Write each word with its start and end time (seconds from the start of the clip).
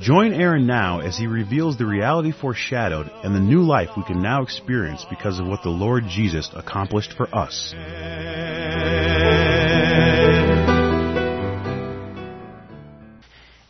Join 0.00 0.34
Aaron 0.34 0.66
now 0.66 1.00
as 1.00 1.16
he 1.16 1.26
reveals 1.26 1.78
the 1.78 1.86
reality 1.86 2.30
foreshadowed 2.30 3.10
and 3.24 3.34
the 3.34 3.40
new 3.40 3.62
life 3.62 3.88
we 3.96 4.04
can 4.04 4.20
now 4.20 4.42
experience 4.42 5.06
because 5.08 5.38
of 5.38 5.46
what 5.46 5.62
the 5.62 5.70
Lord 5.70 6.04
Jesus 6.06 6.50
accomplished 6.54 7.14
for 7.14 7.34
us. 7.34 7.72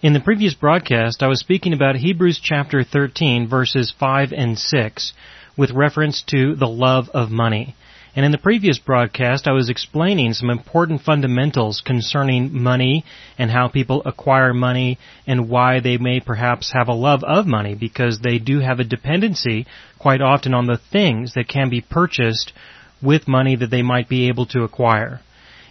In 0.03 0.15
the 0.15 0.21
previous 0.21 0.55
broadcast, 0.55 1.23
I 1.23 1.29
was 1.29 1.39
speaking 1.39 1.73
about 1.73 1.95
Hebrews 1.95 2.41
chapter 2.43 2.83
13 2.83 3.49
verses 3.49 3.95
5 3.97 4.33
and 4.33 4.59
6 4.59 5.13
with 5.57 5.71
reference 5.71 6.23
to 6.29 6.57
the 6.57 6.67
love 6.67 7.09
of 7.15 7.31
money. 7.31 7.77
And 8.17 8.25
in 8.25 8.33
the 8.33 8.39
previous 8.39 8.79
broadcast, 8.79 9.47
I 9.47 9.53
was 9.53 9.69
explaining 9.69 10.33
some 10.33 10.49
important 10.49 11.03
fundamentals 11.03 11.83
concerning 11.85 12.51
money 12.51 13.05
and 13.37 13.51
how 13.51 13.69
people 13.69 14.03
acquire 14.07 14.55
money 14.55 14.99
and 15.27 15.51
why 15.51 15.81
they 15.81 15.99
may 15.99 16.21
perhaps 16.21 16.73
have 16.73 16.89
a 16.89 16.95
love 16.95 17.23
of 17.25 17.47
money 17.47 17.75
because 17.75 18.21
they 18.21 18.39
do 18.39 18.61
have 18.61 18.81
a 18.81 18.85
dependency 18.85 19.67
quite 19.99 20.23
often 20.23 20.55
on 20.55 20.67
the 20.67 20.81
things 20.91 21.35
that 21.35 21.47
can 21.47 21.69
be 21.69 21.83
purchased 21.83 22.55
with 23.03 23.29
money 23.29 23.55
that 23.55 23.71
they 23.71 23.83
might 23.83 24.09
be 24.09 24.29
able 24.29 24.47
to 24.47 24.63
acquire. 24.63 25.21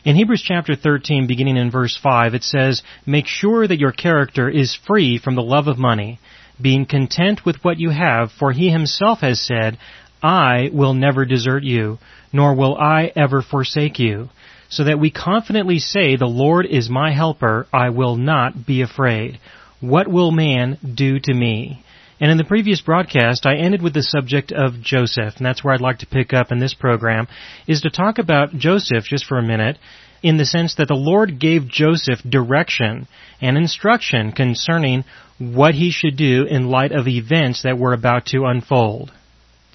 In 0.03 0.15
Hebrews 0.15 0.43
chapter 0.45 0.75
13, 0.75 1.25
beginning 1.25 1.57
in 1.57 1.71
verse 1.71 1.97
5, 1.97 2.35
it 2.35 2.43
says, 2.43 2.83
Make 3.07 3.25
sure 3.25 3.67
that 3.67 3.79
your 3.79 3.91
character 3.91 4.47
is 4.47 4.77
free 4.85 5.17
from 5.17 5.33
the 5.33 5.41
love 5.41 5.67
of 5.67 5.79
money, 5.79 6.19
being 6.61 6.85
content 6.85 7.43
with 7.43 7.55
what 7.63 7.79
you 7.79 7.89
have, 7.89 8.31
for 8.31 8.51
he 8.51 8.69
himself 8.69 9.21
has 9.21 9.41
said, 9.41 9.79
I 10.25 10.71
will 10.73 10.95
never 10.95 11.23
desert 11.23 11.63
you, 11.63 11.99
nor 12.33 12.55
will 12.55 12.75
I 12.75 13.11
ever 13.15 13.43
forsake 13.43 13.99
you. 13.99 14.29
So 14.69 14.85
that 14.85 14.99
we 14.99 15.11
confidently 15.11 15.77
say, 15.77 16.15
The 16.15 16.25
Lord 16.25 16.65
is 16.65 16.89
my 16.89 17.11
helper, 17.11 17.67
I 17.71 17.91
will 17.91 18.15
not 18.15 18.65
be 18.65 18.81
afraid. 18.81 19.39
What 19.81 20.07
will 20.07 20.31
man 20.31 20.79
do 20.95 21.19
to 21.19 21.31
me? 21.31 21.83
And 22.19 22.31
in 22.31 22.37
the 22.37 22.43
previous 22.43 22.81
broadcast, 22.81 23.45
I 23.45 23.57
ended 23.57 23.83
with 23.83 23.93
the 23.93 24.01
subject 24.01 24.51
of 24.51 24.81
Joseph, 24.81 25.35
and 25.37 25.45
that's 25.45 25.63
where 25.63 25.75
I'd 25.75 25.81
like 25.81 25.99
to 25.99 26.07
pick 26.07 26.33
up 26.33 26.51
in 26.51 26.57
this 26.57 26.73
program, 26.73 27.27
is 27.67 27.81
to 27.81 27.91
talk 27.91 28.17
about 28.17 28.57
Joseph 28.57 29.03
just 29.03 29.25
for 29.25 29.37
a 29.37 29.43
minute, 29.43 29.77
in 30.23 30.37
the 30.37 30.45
sense 30.45 30.73
that 30.75 30.87
the 30.87 30.95
Lord 30.95 31.39
gave 31.39 31.67
Joseph 31.67 32.23
direction 32.27 33.07
and 33.41 33.57
instruction 33.57 34.31
concerning 34.31 35.03
what 35.37 35.75
he 35.75 35.91
should 35.91 36.17
do 36.17 36.45
in 36.45 36.71
light 36.71 36.93
of 36.93 37.07
events 37.07 37.61
that 37.61 37.77
were 37.77 37.93
about 37.93 38.25
to 38.27 38.45
unfold. 38.45 39.11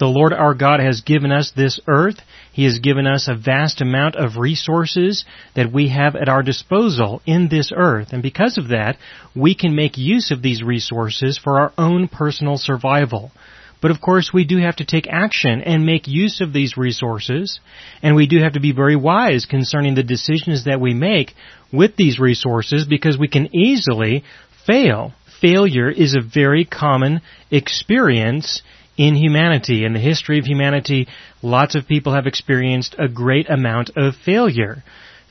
The 0.01 0.07
Lord 0.07 0.33
our 0.33 0.55
God 0.55 0.79
has 0.79 1.01
given 1.01 1.31
us 1.31 1.51
this 1.55 1.79
earth. 1.87 2.21
He 2.51 2.63
has 2.63 2.79
given 2.79 3.05
us 3.05 3.27
a 3.27 3.35
vast 3.35 3.81
amount 3.81 4.15
of 4.15 4.35
resources 4.35 5.25
that 5.53 5.71
we 5.71 5.89
have 5.89 6.15
at 6.15 6.27
our 6.27 6.41
disposal 6.41 7.21
in 7.27 7.49
this 7.49 7.71
earth. 7.71 8.07
And 8.11 8.23
because 8.23 8.57
of 8.57 8.69
that, 8.69 8.97
we 9.35 9.53
can 9.53 9.75
make 9.75 9.99
use 9.99 10.31
of 10.31 10.41
these 10.41 10.63
resources 10.63 11.37
for 11.37 11.59
our 11.59 11.71
own 11.77 12.07
personal 12.07 12.57
survival. 12.57 13.31
But 13.79 13.91
of 13.91 14.01
course, 14.01 14.31
we 14.33 14.43
do 14.43 14.57
have 14.57 14.77
to 14.77 14.85
take 14.85 15.05
action 15.07 15.61
and 15.61 15.85
make 15.85 16.07
use 16.07 16.41
of 16.41 16.51
these 16.51 16.77
resources, 16.77 17.59
and 18.01 18.15
we 18.15 18.25
do 18.25 18.39
have 18.39 18.53
to 18.53 18.59
be 18.59 18.71
very 18.71 18.95
wise 18.95 19.45
concerning 19.45 19.93
the 19.93 20.01
decisions 20.01 20.65
that 20.65 20.81
we 20.81 20.95
make 20.95 21.35
with 21.71 21.95
these 21.95 22.17
resources 22.17 22.87
because 22.89 23.19
we 23.19 23.27
can 23.27 23.55
easily 23.55 24.23
fail. 24.65 25.13
Failure 25.41 25.91
is 25.91 26.15
a 26.15 26.27
very 26.27 26.65
common 26.65 27.21
experience 27.51 28.63
in 29.01 29.15
humanity. 29.15 29.83
In 29.83 29.93
the 29.93 29.99
history 29.99 30.37
of 30.37 30.45
humanity, 30.45 31.07
lots 31.41 31.73
of 31.73 31.87
people 31.87 32.13
have 32.13 32.27
experienced 32.27 32.95
a 32.99 33.07
great 33.07 33.49
amount 33.49 33.89
of 33.95 34.13
failure. 34.23 34.83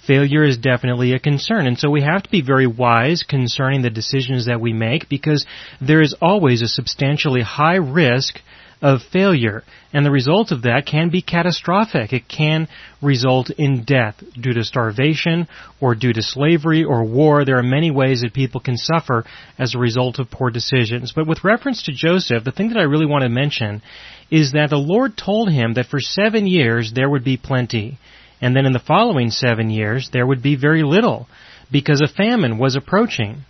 Failure 0.05 0.43
is 0.43 0.59
definitely 0.59 1.13
a 1.13 1.21
concern, 1.21 1.69
and 1.69 1.79
so 1.79 1.89
we 1.89 2.03
have 2.03 2.25
to 2.25 2.31
be 2.31 2.43
very 2.43 2.67
wise 2.67 3.23
concerning 3.23 3.83
the 3.83 3.91
decisions 3.91 4.47
that 4.47 4.61
we 4.61 4.73
make 4.73 5.09
because 5.09 5.47
there 5.81 6.01
is 6.01 6.17
always 6.21 6.63
a 6.63 6.67
substantially 6.67 7.43
high 7.43 7.77
risk 7.77 8.41
of 8.83 9.01
failure, 9.13 9.63
and 9.93 10.07
the 10.07 10.11
result 10.11 10.53
of 10.53 10.63
that 10.63 10.87
can 10.87 11.11
be 11.11 11.21
catastrophic. 11.21 12.13
It 12.13 12.29
can 12.29 12.69
result 13.03 13.51
in 13.51 13.85
death 13.85 14.23
due 14.41 14.55
to 14.55 14.65
starvation 14.65 15.49
or 15.81 15.95
due 15.95 16.13
to 16.13 16.23
slavery 16.23 16.85
or 16.85 17.05
war. 17.05 17.45
There 17.45 17.59
are 17.59 17.63
many 17.63 17.91
ways 17.91 18.23
that 18.23 18.33
people 18.33 18.61
can 18.61 18.77
suffer 18.77 19.25
as 19.59 19.75
a 19.75 19.79
result 19.79 20.19
of 20.19 20.31
poor 20.31 20.51
decisions. 20.51 21.13
But 21.15 21.27
with 21.27 21.45
reference 21.45 21.83
to 21.85 21.93
Joseph, 21.93 22.45
the 22.45 22.53
thing 22.53 22.69
that 22.71 22.79
I 22.79 22.85
really 22.85 23.07
want 23.07 23.23
to 23.23 23.29
mention 23.29 23.83
is 24.31 24.53
that 24.53 24.71
the 24.71 24.77
Lord 24.77 25.17
told 25.17 25.51
him 25.51 25.75
that 25.75 25.87
for 25.87 26.01
seven 26.01 26.47
years 26.47 26.93
there 26.95 27.11
would 27.11 27.25
be 27.25 27.37
plenty, 27.37 27.99
and 28.41 28.57
then 28.57 28.65
in 28.65 28.73
the 28.73 28.79
following 28.79 29.31
seven 29.31 29.69
years 29.71 30.11
there 30.13 30.27
would 30.27 30.43
be 30.43 30.57
very 30.57 30.83
little 30.83 31.27
because 31.71 32.01
a 32.01 32.09
famine 32.09 32.59
was 32.59 32.77
approaching. 32.77 33.45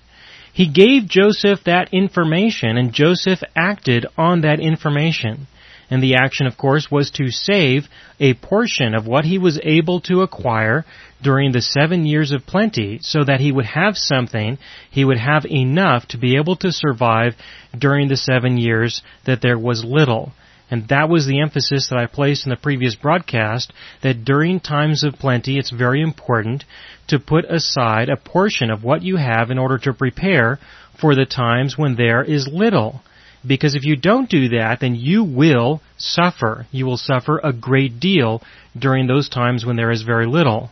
He 0.52 0.66
gave 0.66 1.08
Joseph 1.08 1.64
that 1.64 1.92
information, 1.92 2.76
and 2.76 2.92
Joseph 2.92 3.40
acted 3.54 4.06
on 4.18 4.40
that 4.42 4.60
information. 4.60 5.46
And 5.90 6.02
the 6.02 6.14
action, 6.14 6.46
of 6.46 6.56
course, 6.56 6.90
was 6.90 7.10
to 7.12 7.30
save 7.30 7.88
a 8.20 8.34
portion 8.34 8.94
of 8.94 9.06
what 9.06 9.24
he 9.24 9.38
was 9.38 9.58
able 9.64 10.00
to 10.02 10.22
acquire 10.22 10.84
during 11.20 11.50
the 11.52 11.60
seven 11.60 12.06
years 12.06 12.30
of 12.30 12.46
plenty 12.46 13.00
so 13.02 13.24
that 13.24 13.40
he 13.40 13.50
would 13.50 13.66
have 13.66 13.96
something, 13.96 14.58
he 14.90 15.04
would 15.04 15.18
have 15.18 15.44
enough 15.46 16.06
to 16.08 16.18
be 16.18 16.36
able 16.36 16.56
to 16.56 16.70
survive 16.70 17.34
during 17.76 18.08
the 18.08 18.16
seven 18.16 18.56
years 18.56 19.02
that 19.24 19.40
there 19.42 19.58
was 19.58 19.84
little. 19.84 20.32
And 20.70 20.86
that 20.88 21.08
was 21.08 21.26
the 21.26 21.40
emphasis 21.40 21.88
that 21.88 21.98
I 21.98 22.06
placed 22.06 22.46
in 22.46 22.50
the 22.50 22.56
previous 22.56 22.94
broadcast, 22.94 23.72
that 24.02 24.24
during 24.24 24.60
times 24.60 25.02
of 25.02 25.14
plenty 25.18 25.58
it's 25.58 25.70
very 25.70 26.00
important 26.00 26.64
to 27.08 27.18
put 27.18 27.44
aside 27.44 28.08
a 28.08 28.16
portion 28.16 28.70
of 28.70 28.84
what 28.84 29.02
you 29.02 29.16
have 29.16 29.50
in 29.50 29.58
order 29.58 29.78
to 29.78 29.92
prepare 29.92 30.60
for 31.00 31.14
the 31.14 31.26
times 31.26 31.76
when 31.76 31.96
there 31.96 32.22
is 32.22 32.46
little. 32.46 33.02
Because 33.44 33.74
if 33.74 33.84
you 33.84 33.96
don't 33.96 34.30
do 34.30 34.50
that, 34.50 34.78
then 34.80 34.94
you 34.94 35.24
will 35.24 35.80
suffer. 35.96 36.66
You 36.70 36.86
will 36.86 36.98
suffer 36.98 37.40
a 37.42 37.52
great 37.52 37.98
deal 37.98 38.42
during 38.78 39.06
those 39.06 39.28
times 39.28 39.64
when 39.64 39.76
there 39.76 39.90
is 39.90 40.02
very 40.02 40.26
little. 40.26 40.70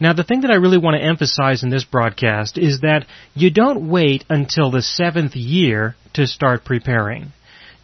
Now, 0.00 0.14
the 0.14 0.24
thing 0.24 0.40
that 0.40 0.50
I 0.50 0.54
really 0.54 0.78
want 0.78 0.96
to 0.96 1.06
emphasize 1.06 1.62
in 1.62 1.68
this 1.68 1.84
broadcast 1.84 2.56
is 2.56 2.80
that 2.80 3.06
you 3.34 3.50
don't 3.50 3.90
wait 3.90 4.24
until 4.30 4.70
the 4.70 4.80
seventh 4.80 5.36
year 5.36 5.94
to 6.14 6.26
start 6.26 6.64
preparing. 6.64 7.32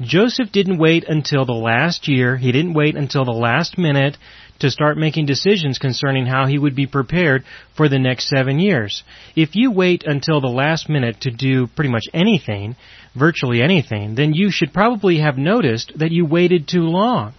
Joseph 0.00 0.52
didn't 0.52 0.76
wait 0.76 1.04
until 1.08 1.46
the 1.46 1.52
last 1.52 2.06
year, 2.06 2.36
he 2.36 2.52
didn't 2.52 2.74
wait 2.74 2.96
until 2.96 3.24
the 3.24 3.30
last 3.30 3.78
minute 3.78 4.18
to 4.58 4.70
start 4.70 4.98
making 4.98 5.24
decisions 5.24 5.78
concerning 5.78 6.26
how 6.26 6.46
he 6.46 6.58
would 6.58 6.74
be 6.74 6.86
prepared 6.86 7.44
for 7.74 7.88
the 7.88 7.98
next 7.98 8.28
seven 8.28 8.58
years. 8.58 9.02
If 9.34 9.54
you 9.54 9.70
wait 9.70 10.04
until 10.04 10.42
the 10.42 10.48
last 10.48 10.90
minute 10.90 11.22
to 11.22 11.30
do 11.30 11.66
pretty 11.66 11.90
much 11.90 12.04
anything, 12.12 12.76
virtually 13.14 13.62
anything, 13.62 14.16
then 14.16 14.34
you 14.34 14.50
should 14.50 14.74
probably 14.74 15.18
have 15.18 15.38
noticed 15.38 15.92
that 15.96 16.12
you 16.12 16.26
waited 16.26 16.68
too 16.68 16.82
long. 16.82 17.32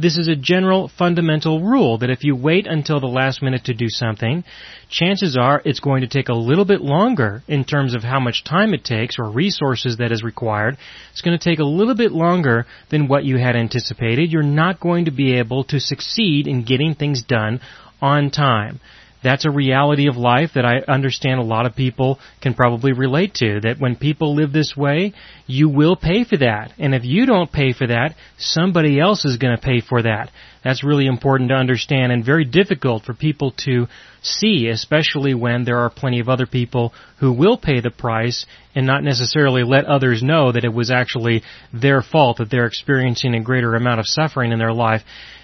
This 0.00 0.16
is 0.16 0.28
a 0.28 0.34
general 0.34 0.88
fundamental 0.88 1.60
rule 1.60 1.98
that 1.98 2.08
if 2.08 2.24
you 2.24 2.34
wait 2.34 2.66
until 2.66 3.00
the 3.00 3.06
last 3.06 3.42
minute 3.42 3.64
to 3.64 3.74
do 3.74 3.90
something, 3.90 4.44
chances 4.88 5.36
are 5.36 5.60
it's 5.66 5.80
going 5.80 6.00
to 6.00 6.08
take 6.08 6.30
a 6.30 6.34
little 6.34 6.64
bit 6.64 6.80
longer 6.80 7.42
in 7.46 7.66
terms 7.66 7.94
of 7.94 8.02
how 8.02 8.18
much 8.18 8.42
time 8.42 8.72
it 8.72 8.82
takes 8.82 9.18
or 9.18 9.28
resources 9.28 9.98
that 9.98 10.10
is 10.10 10.22
required. 10.22 10.78
It's 11.12 11.20
going 11.20 11.38
to 11.38 11.44
take 11.44 11.58
a 11.58 11.64
little 11.64 11.94
bit 11.94 12.12
longer 12.12 12.64
than 12.88 13.08
what 13.08 13.24
you 13.24 13.36
had 13.36 13.56
anticipated. 13.56 14.32
You're 14.32 14.42
not 14.42 14.80
going 14.80 15.04
to 15.04 15.10
be 15.10 15.34
able 15.34 15.64
to 15.64 15.78
succeed 15.78 16.46
in 16.46 16.64
getting 16.64 16.94
things 16.94 17.22
done 17.22 17.60
on 18.00 18.30
time 18.30 18.80
that's 19.22 19.44
a 19.44 19.50
reality 19.50 20.08
of 20.08 20.16
life 20.16 20.50
that 20.54 20.64
I 20.64 20.78
understand 20.90 21.40
a 21.40 21.44
lot 21.44 21.66
of 21.66 21.76
people 21.76 22.18
can 22.40 22.54
probably 22.54 22.92
relate 22.92 23.34
to. 23.34 23.60
That 23.60 23.78
when 23.78 23.96
people 23.96 24.34
live 24.34 24.52
this 24.52 24.74
way, 24.76 25.12
you 25.46 25.68
will 25.68 25.96
pay 25.96 26.24
for 26.24 26.38
that. 26.38 26.72
And 26.78 26.94
if 26.94 27.04
you 27.04 27.26
don't 27.26 27.52
pay 27.52 27.72
for 27.72 27.86
that, 27.86 28.14
somebody 28.38 28.98
else 28.98 29.24
is 29.24 29.36
going 29.36 29.56
to 29.56 29.62
pay 29.62 29.80
for 29.80 30.02
that. 30.02 30.30
That's 30.64 30.84
really 30.84 31.06
important 31.06 31.50
to 31.50 31.56
understand 31.56 32.12
and 32.12 32.24
very 32.24 32.44
difficult 32.44 33.04
for 33.04 33.14
people 33.14 33.52
to 33.64 33.86
see, 34.22 34.68
especially 34.68 35.34
when 35.34 35.64
there 35.64 35.78
are 35.78 35.90
plenty 35.90 36.20
of 36.20 36.28
other 36.28 36.46
people 36.46 36.92
who 37.18 37.32
will 37.32 37.56
pay 37.56 37.80
the 37.80 37.90
price 37.90 38.44
and 38.74 38.86
not 38.86 39.02
necessarily 39.02 39.62
let 39.62 39.86
others 39.86 40.22
know 40.22 40.52
that 40.52 40.64
it 40.64 40.72
was 40.72 40.90
actually 40.90 41.42
their 41.72 42.02
fault 42.02 42.38
that 42.38 42.50
they're 42.50 42.66
experiencing 42.66 43.34
a 43.34 43.42
greater 43.42 43.74
amount 43.74 44.00
of 44.00 44.06
suffering 44.06 44.52
in 44.52 44.58
their 44.58 44.72
life. 44.72 45.02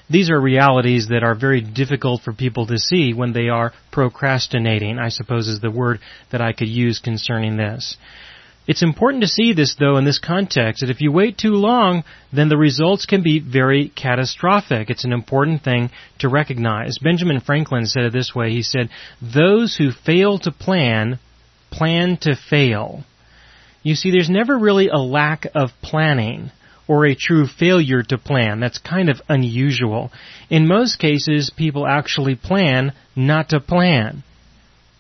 These 0.08 0.31
are 0.31 0.41
realities 0.41 1.08
that 1.08 1.25
are 1.25 1.35
very 1.35 1.61
difficult 1.61 2.23
for 2.23 2.32
people 2.32 2.67
to 2.67 2.79
see 2.79 3.12
when 3.12 3.32
they 3.32 3.49
are 3.49 3.73
procrastinating, 3.91 4.99
I 4.99 5.08
suppose 5.08 5.49
is 5.49 5.61
the 5.61 5.70
word 5.70 5.99
that 6.31 6.41
I 6.41 6.53
could 6.53 6.69
use 6.69 7.00
concerning 7.00 7.56
this. 7.56 7.97
It's 8.69 8.82
important 8.82 9.23
to 9.23 9.29
see 9.29 9.53
this 9.53 9.76
though 9.79 9.97
in 9.97 10.05
this 10.05 10.19
context 10.19 10.81
that 10.81 10.91
if 10.91 11.00
you 11.00 11.12
wait 11.12 11.38
too 11.38 11.55
long, 11.55 12.03
then 12.32 12.49
the 12.49 12.56
results 12.56 13.06
can 13.06 13.23
be 13.23 13.38
very 13.38 13.91
catastrophic. 13.91 14.91
It's 14.91 15.05
an 15.05 15.12
important 15.12 15.62
thing 15.62 15.91
to 16.19 16.29
recognize. 16.29 16.99
Benjamin 16.99 17.41
Franklin 17.41 17.87
said 17.87 18.05
it 18.05 18.12
this 18.12 18.35
way. 18.35 18.50
He 18.50 18.62
said, 18.62 18.91
those 19.23 19.76
who 19.76 19.93
fail 19.93 20.38
to 20.41 20.50
plan, 20.50 21.20
plan 21.70 22.17
to 22.23 22.35
fail. 22.35 23.05
You 23.85 23.94
see, 23.94 24.11
there's 24.11 24.31
never 24.31 24.58
really 24.58 24.88
a 24.88 24.99
lack 24.99 25.47
of 25.55 25.70
planning 25.81 26.50
or 26.88 27.06
a 27.06 27.15
true 27.15 27.47
failure 27.47 28.03
to 28.03 28.19
plan. 28.19 28.61
That's 28.61 28.79
kind 28.79 29.09
of 29.09 29.21
unusual. 29.29 30.12
In 30.50 30.69
most 30.69 30.99
cases, 30.99 31.50
people 31.50 31.87
actually 31.87 32.37
plan 32.37 32.93
not 33.15 33.50
to 33.50 33.61
plan. 33.61 34.23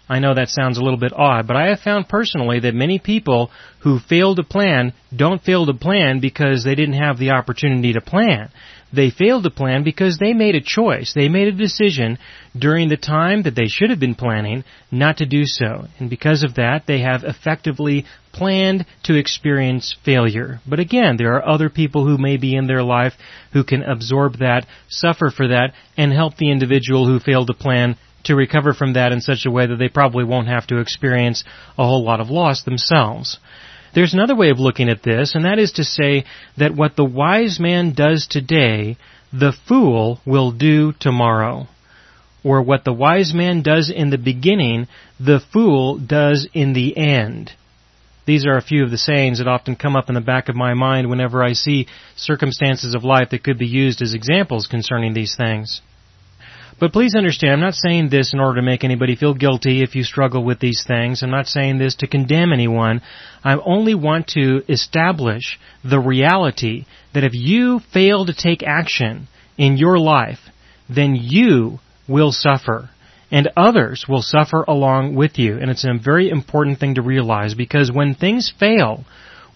I 0.08 0.20
know 0.20 0.34
that 0.34 0.50
sounds 0.50 0.78
a 0.78 0.82
little 0.82 0.98
bit 0.98 1.12
odd, 1.12 1.48
but 1.48 1.56
I 1.56 1.68
have 1.68 1.80
found 1.80 2.08
personally 2.08 2.60
that 2.60 2.74
many 2.74 3.00
people 3.00 3.50
who 3.80 3.98
fail 3.98 4.36
to 4.36 4.44
plan 4.44 4.92
don't 5.14 5.42
fail 5.42 5.66
to 5.66 5.74
plan 5.74 6.20
because 6.20 6.62
they 6.62 6.76
didn't 6.76 7.00
have 7.00 7.18
the 7.18 7.30
opportunity 7.30 7.92
to 7.92 8.00
plan. 8.00 8.50
They 8.92 9.10
failed 9.10 9.42
to 9.42 9.50
plan 9.50 9.82
because 9.82 10.18
they 10.18 10.32
made 10.32 10.54
a 10.54 10.60
choice. 10.60 11.12
They 11.12 11.28
made 11.28 11.48
a 11.48 11.52
decision 11.52 12.18
during 12.56 12.88
the 12.88 12.96
time 12.96 13.42
that 13.42 13.56
they 13.56 13.66
should 13.66 13.90
have 13.90 13.98
been 13.98 14.14
planning 14.14 14.62
not 14.92 15.16
to 15.18 15.26
do 15.26 15.42
so. 15.44 15.86
And 15.98 16.08
because 16.08 16.44
of 16.44 16.54
that, 16.54 16.84
they 16.86 17.00
have 17.00 17.24
effectively 17.24 18.06
planned 18.36 18.84
to 19.04 19.14
experience 19.14 19.96
failure. 20.04 20.60
But 20.68 20.78
again, 20.78 21.16
there 21.16 21.34
are 21.34 21.48
other 21.48 21.70
people 21.70 22.06
who 22.06 22.18
may 22.18 22.36
be 22.36 22.54
in 22.54 22.66
their 22.66 22.82
life 22.82 23.14
who 23.52 23.64
can 23.64 23.82
absorb 23.82 24.38
that, 24.38 24.66
suffer 24.88 25.30
for 25.30 25.48
that, 25.48 25.72
and 25.96 26.12
help 26.12 26.36
the 26.36 26.50
individual 26.50 27.06
who 27.06 27.18
failed 27.18 27.46
to 27.46 27.54
plan 27.54 27.96
to 28.24 28.36
recover 28.36 28.74
from 28.74 28.92
that 28.92 29.12
in 29.12 29.20
such 29.20 29.46
a 29.46 29.50
way 29.50 29.66
that 29.66 29.76
they 29.76 29.88
probably 29.88 30.24
won't 30.24 30.48
have 30.48 30.66
to 30.66 30.78
experience 30.78 31.44
a 31.78 31.84
whole 31.84 32.04
lot 32.04 32.20
of 32.20 32.28
loss 32.28 32.62
themselves. 32.62 33.38
There's 33.94 34.12
another 34.12 34.36
way 34.36 34.50
of 34.50 34.58
looking 34.58 34.90
at 34.90 35.02
this, 35.02 35.34
and 35.34 35.44
that 35.46 35.58
is 35.58 35.72
to 35.72 35.84
say 35.84 36.24
that 36.58 36.74
what 36.74 36.96
the 36.96 37.04
wise 37.04 37.58
man 37.58 37.94
does 37.94 38.26
today, 38.26 38.98
the 39.32 39.54
fool 39.66 40.20
will 40.26 40.52
do 40.52 40.92
tomorrow. 40.92 41.68
Or 42.44 42.62
what 42.62 42.84
the 42.84 42.92
wise 42.92 43.32
man 43.32 43.62
does 43.62 43.90
in 43.90 44.10
the 44.10 44.18
beginning, 44.18 44.86
the 45.18 45.40
fool 45.52 45.98
does 45.98 46.46
in 46.52 46.74
the 46.74 46.96
end. 46.96 47.52
These 48.26 48.44
are 48.44 48.56
a 48.56 48.62
few 48.62 48.82
of 48.82 48.90
the 48.90 48.98
sayings 48.98 49.38
that 49.38 49.48
often 49.48 49.76
come 49.76 49.96
up 49.96 50.08
in 50.08 50.14
the 50.14 50.20
back 50.20 50.48
of 50.48 50.56
my 50.56 50.74
mind 50.74 51.08
whenever 51.08 51.44
I 51.44 51.52
see 51.52 51.86
circumstances 52.16 52.94
of 52.94 53.04
life 53.04 53.30
that 53.30 53.44
could 53.44 53.58
be 53.58 53.66
used 53.66 54.02
as 54.02 54.14
examples 54.14 54.66
concerning 54.66 55.14
these 55.14 55.36
things. 55.36 55.80
But 56.78 56.92
please 56.92 57.14
understand, 57.14 57.52
I'm 57.52 57.60
not 57.60 57.74
saying 57.74 58.10
this 58.10 58.34
in 58.34 58.40
order 58.40 58.60
to 58.60 58.66
make 58.66 58.84
anybody 58.84 59.16
feel 59.16 59.32
guilty 59.32 59.82
if 59.82 59.94
you 59.94 60.02
struggle 60.02 60.44
with 60.44 60.58
these 60.58 60.84
things. 60.86 61.22
I'm 61.22 61.30
not 61.30 61.46
saying 61.46 61.78
this 61.78 61.94
to 61.96 62.06
condemn 62.06 62.52
anyone. 62.52 63.00
I 63.42 63.56
only 63.64 63.94
want 63.94 64.26
to 64.34 64.60
establish 64.68 65.58
the 65.82 66.00
reality 66.00 66.84
that 67.14 67.24
if 67.24 67.32
you 67.32 67.80
fail 67.94 68.26
to 68.26 68.34
take 68.34 68.62
action 68.62 69.28
in 69.56 69.78
your 69.78 69.98
life, 69.98 70.40
then 70.88 71.14
you 71.14 71.78
will 72.06 72.32
suffer. 72.32 72.90
And 73.30 73.50
others 73.56 74.06
will 74.08 74.22
suffer 74.22 74.64
along 74.68 75.16
with 75.16 75.38
you. 75.38 75.58
And 75.58 75.70
it's 75.70 75.84
a 75.84 75.98
very 75.98 76.30
important 76.30 76.78
thing 76.78 76.94
to 76.94 77.02
realize 77.02 77.54
because 77.54 77.90
when 77.90 78.14
things 78.14 78.52
fail, 78.58 79.04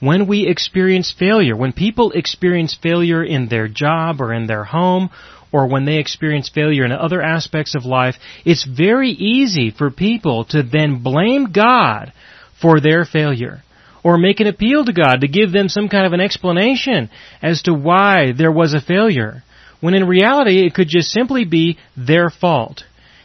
when 0.00 0.26
we 0.26 0.48
experience 0.48 1.14
failure, 1.16 1.56
when 1.56 1.72
people 1.72 2.10
experience 2.12 2.76
failure 2.82 3.22
in 3.22 3.48
their 3.48 3.68
job 3.68 4.20
or 4.20 4.32
in 4.32 4.46
their 4.46 4.64
home 4.64 5.10
or 5.52 5.68
when 5.68 5.84
they 5.84 5.98
experience 5.98 6.48
failure 6.48 6.84
in 6.84 6.92
other 6.92 7.20
aspects 7.20 7.74
of 7.74 7.84
life, 7.84 8.16
it's 8.44 8.64
very 8.64 9.10
easy 9.10 9.70
for 9.70 9.90
people 9.90 10.44
to 10.46 10.62
then 10.62 11.02
blame 11.02 11.52
God 11.52 12.12
for 12.60 12.80
their 12.80 13.04
failure. 13.04 13.62
Or 14.02 14.16
make 14.16 14.40
an 14.40 14.46
appeal 14.46 14.84
to 14.86 14.94
God 14.94 15.20
to 15.20 15.28
give 15.28 15.52
them 15.52 15.68
some 15.68 15.90
kind 15.90 16.06
of 16.06 16.14
an 16.14 16.20
explanation 16.20 17.10
as 17.42 17.62
to 17.62 17.74
why 17.74 18.32
there 18.32 18.52
was 18.52 18.72
a 18.72 18.80
failure. 18.80 19.42
When 19.80 19.92
in 19.92 20.06
reality, 20.06 20.64
it 20.64 20.74
could 20.74 20.88
just 20.88 21.10
simply 21.10 21.44
be 21.44 21.78
their 21.96 22.30
fault. 22.30 22.84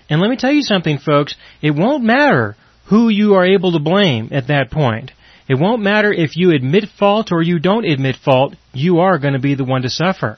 And 0.10 0.22
let 0.22 0.30
me 0.30 0.38
tell 0.38 0.52
you 0.52 0.62
something, 0.62 0.98
folks, 1.00 1.36
it 1.62 1.72
won't 1.72 2.04
matter 2.04 2.56
who 2.86 3.10
you 3.10 3.34
are 3.34 3.46
able 3.46 3.72
to 3.72 3.80
blame 3.80 4.30
at 4.32 4.48
that 4.48 4.72
point. 4.72 5.12
It 5.48 5.56
won't 5.56 5.82
matter 5.82 6.12
if 6.12 6.36
you 6.36 6.52
admit 6.52 6.90
fault 6.98 7.32
or 7.32 7.42
you 7.42 7.60
don't 7.60 7.86
admit 7.86 8.16
fault, 8.16 8.56
you 8.74 9.00
are 9.00 9.20
going 9.20 9.34
to 9.34 9.40
be 9.40 9.56
the 9.56 9.64
one 9.64 9.84
to 9.84 9.90
suffer. 9.90 10.38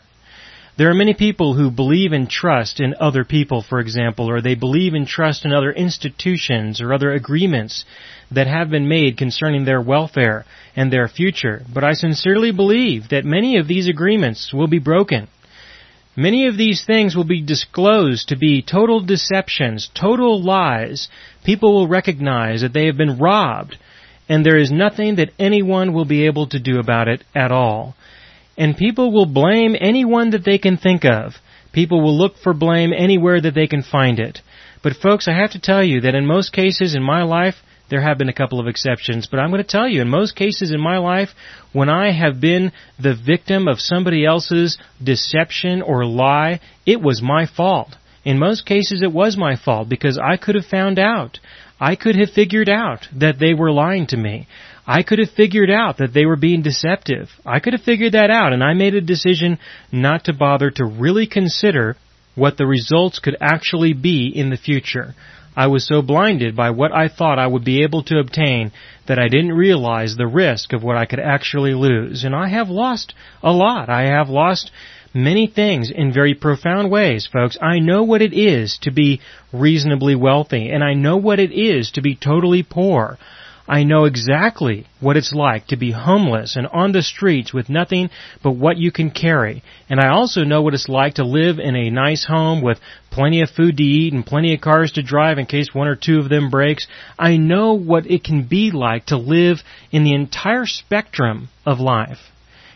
There 0.77 0.91
are 0.91 0.93
many 0.93 1.15
people 1.15 1.55
who 1.55 1.71
believe 1.71 2.11
and 2.11 2.29
trust 2.29 2.79
in 2.79 2.93
other 2.99 3.23
people, 3.23 3.63
for 3.63 3.79
example, 3.79 4.29
or 4.29 4.41
they 4.41 4.53
believe 4.53 4.93
and 4.93 5.07
trust 5.07 5.43
in 5.43 5.51
other 5.51 5.71
institutions 5.71 6.81
or 6.81 6.93
other 6.93 7.11
agreements 7.11 7.83
that 8.31 8.45
have 8.45 8.69
been 8.69 8.87
made 8.87 9.17
concerning 9.17 9.65
their 9.65 9.81
welfare 9.81 10.45
and 10.75 10.93
their 10.93 11.07
future. 11.07 11.63
But 11.73 11.83
I 11.83 11.93
sincerely 11.93 12.51
believe 12.51 13.09
that 13.09 13.25
many 13.25 13.57
of 13.57 13.67
these 13.67 13.87
agreements 13.87 14.53
will 14.53 14.67
be 14.67 14.77
broken. 14.77 15.29
Many 16.17 16.47
of 16.47 16.57
these 16.57 16.83
things 16.83 17.15
will 17.15 17.23
be 17.23 17.41
disclosed 17.41 18.27
to 18.27 18.35
be 18.35 18.61
total 18.61 18.99
deceptions, 18.99 19.89
total 19.93 20.43
lies. 20.43 21.07
People 21.45 21.73
will 21.73 21.87
recognize 21.87 22.61
that 22.61 22.73
they 22.73 22.87
have 22.87 22.97
been 22.97 23.17
robbed, 23.17 23.77
and 24.27 24.45
there 24.45 24.57
is 24.57 24.71
nothing 24.71 25.15
that 25.15 25.31
anyone 25.39 25.93
will 25.93 26.05
be 26.05 26.25
able 26.25 26.47
to 26.47 26.59
do 26.59 26.79
about 26.79 27.07
it 27.07 27.23
at 27.33 27.53
all 27.53 27.95
and 28.57 28.75
people 28.75 29.11
will 29.11 29.25
blame 29.25 29.75
anyone 29.79 30.31
that 30.31 30.43
they 30.43 30.57
can 30.57 30.77
think 30.77 31.05
of. 31.05 31.35
People 31.71 32.01
will 32.01 32.17
look 32.17 32.37
for 32.37 32.53
blame 32.53 32.91
anywhere 32.91 33.39
that 33.39 33.53
they 33.53 33.67
can 33.67 33.83
find 33.83 34.19
it. 34.19 34.39
But 34.81 34.95
folks, 34.95 35.27
I 35.27 35.33
have 35.33 35.51
to 35.51 35.61
tell 35.61 35.83
you 35.83 36.01
that 36.01 36.15
in 36.15 36.25
most 36.25 36.51
cases 36.51 36.95
in 36.95 37.03
my 37.03 37.23
life, 37.23 37.55
there 37.89 38.01
have 38.01 38.17
been 38.17 38.29
a 38.29 38.33
couple 38.33 38.59
of 38.59 38.67
exceptions, 38.67 39.27
but 39.27 39.39
I'm 39.39 39.49
going 39.49 39.63
to 39.63 39.67
tell 39.67 39.87
you, 39.87 40.01
in 40.01 40.09
most 40.09 40.35
cases 40.35 40.71
in 40.71 40.79
my 40.79 40.97
life, 40.97 41.29
when 41.73 41.89
I 41.89 42.11
have 42.11 42.41
been 42.41 42.71
the 42.99 43.15
victim 43.15 43.67
of 43.67 43.79
somebody 43.79 44.25
else's 44.25 44.77
deception 45.01 45.81
or 45.81 46.05
lie, 46.05 46.59
it 46.85 47.01
was 47.01 47.21
my 47.21 47.45
fault. 47.45 47.95
In 48.25 48.39
most 48.39 48.65
cases, 48.65 49.01
it 49.01 49.13
was 49.13 49.37
my 49.37 49.55
fault 49.55 49.87
because 49.87 50.19
I 50.19 50.35
could 50.35 50.55
have 50.55 50.65
found 50.65 50.99
out. 50.99 51.39
I 51.79 51.95
could 51.95 52.15
have 52.15 52.31
figured 52.31 52.69
out 52.69 53.07
that 53.15 53.39
they 53.39 53.53
were 53.53 53.71
lying 53.71 54.07
to 54.07 54.17
me. 54.17 54.47
I 54.85 55.03
could 55.03 55.19
have 55.19 55.29
figured 55.29 55.69
out 55.69 55.97
that 55.97 56.13
they 56.13 56.25
were 56.25 56.35
being 56.35 56.61
deceptive. 56.61 57.29
I 57.45 57.59
could 57.59 57.73
have 57.73 57.83
figured 57.83 58.13
that 58.13 58.29
out, 58.29 58.53
and 58.53 58.63
I 58.63 58.73
made 58.73 58.95
a 58.95 59.01
decision 59.01 59.59
not 59.91 60.25
to 60.25 60.33
bother 60.33 60.71
to 60.71 60.85
really 60.85 61.27
consider 61.27 61.95
what 62.35 62.57
the 62.57 62.65
results 62.65 63.19
could 63.19 63.35
actually 63.41 63.93
be 63.93 64.31
in 64.33 64.49
the 64.49 64.57
future. 64.57 65.13
I 65.57 65.65
was 65.67 65.87
so 65.87 66.03
blinded 66.03 66.55
by 66.55 66.69
what 66.69 66.91
I 66.91 67.07
thought 67.07 67.39
I 67.39 67.47
would 67.47 67.65
be 67.65 67.81
able 67.81 68.03
to 68.03 68.19
obtain 68.19 68.71
that 69.07 69.17
I 69.17 69.27
didn't 69.27 69.53
realize 69.53 70.15
the 70.15 70.27
risk 70.27 70.71
of 70.71 70.83
what 70.83 70.97
I 70.97 71.05
could 71.05 71.19
actually 71.19 71.73
lose. 71.73 72.23
And 72.23 72.35
I 72.35 72.49
have 72.49 72.69
lost 72.69 73.15
a 73.41 73.51
lot. 73.51 73.89
I 73.89 74.03
have 74.03 74.29
lost 74.29 74.69
many 75.15 75.47
things 75.47 75.89
in 75.89 76.13
very 76.13 76.35
profound 76.35 76.91
ways, 76.91 77.25
folks. 77.25 77.57
I 77.59 77.79
know 77.79 78.03
what 78.03 78.21
it 78.21 78.33
is 78.33 78.77
to 78.83 78.91
be 78.91 79.19
reasonably 79.51 80.13
wealthy, 80.13 80.69
and 80.69 80.83
I 80.83 80.93
know 80.93 81.17
what 81.17 81.39
it 81.39 81.51
is 81.51 81.89
to 81.91 82.01
be 82.01 82.15
totally 82.15 82.61
poor. 82.61 83.17
I 83.67 83.83
know 83.83 84.05
exactly 84.05 84.85
what 85.01 85.17
it's 85.17 85.33
like 85.33 85.67
to 85.67 85.77
be 85.77 85.91
homeless 85.91 86.55
and 86.55 86.67
on 86.67 86.93
the 86.93 87.01
streets 87.01 87.53
with 87.53 87.69
nothing 87.69 88.09
but 88.41 88.51
what 88.51 88.77
you 88.77 88.91
can 88.91 89.11
carry. 89.11 89.61
And 89.89 89.99
I 89.99 90.07
also 90.07 90.45
know 90.45 90.61
what 90.61 90.73
it's 90.73 90.87
like 90.87 91.15
to 91.15 91.25
live 91.25 91.59
in 91.59 91.75
a 91.75 91.89
nice 91.89 92.23
home 92.23 92.61
with 92.61 92.79
plenty 93.11 93.41
of 93.41 93.49
food 93.49 93.75
to 93.77 93.83
eat 93.83 94.13
and 94.13 94.25
plenty 94.25 94.53
of 94.53 94.61
cars 94.61 94.93
to 94.93 95.03
drive 95.03 95.37
in 95.37 95.47
case 95.47 95.73
one 95.73 95.89
or 95.89 95.97
two 95.97 96.19
of 96.19 96.29
them 96.29 96.49
breaks. 96.49 96.87
I 97.19 97.35
know 97.35 97.73
what 97.73 98.09
it 98.09 98.23
can 98.23 98.47
be 98.47 98.71
like 98.71 99.07
to 99.07 99.17
live 99.17 99.57
in 99.91 100.05
the 100.05 100.13
entire 100.13 100.65
spectrum 100.65 101.49
of 101.65 101.79
life. 101.79 102.19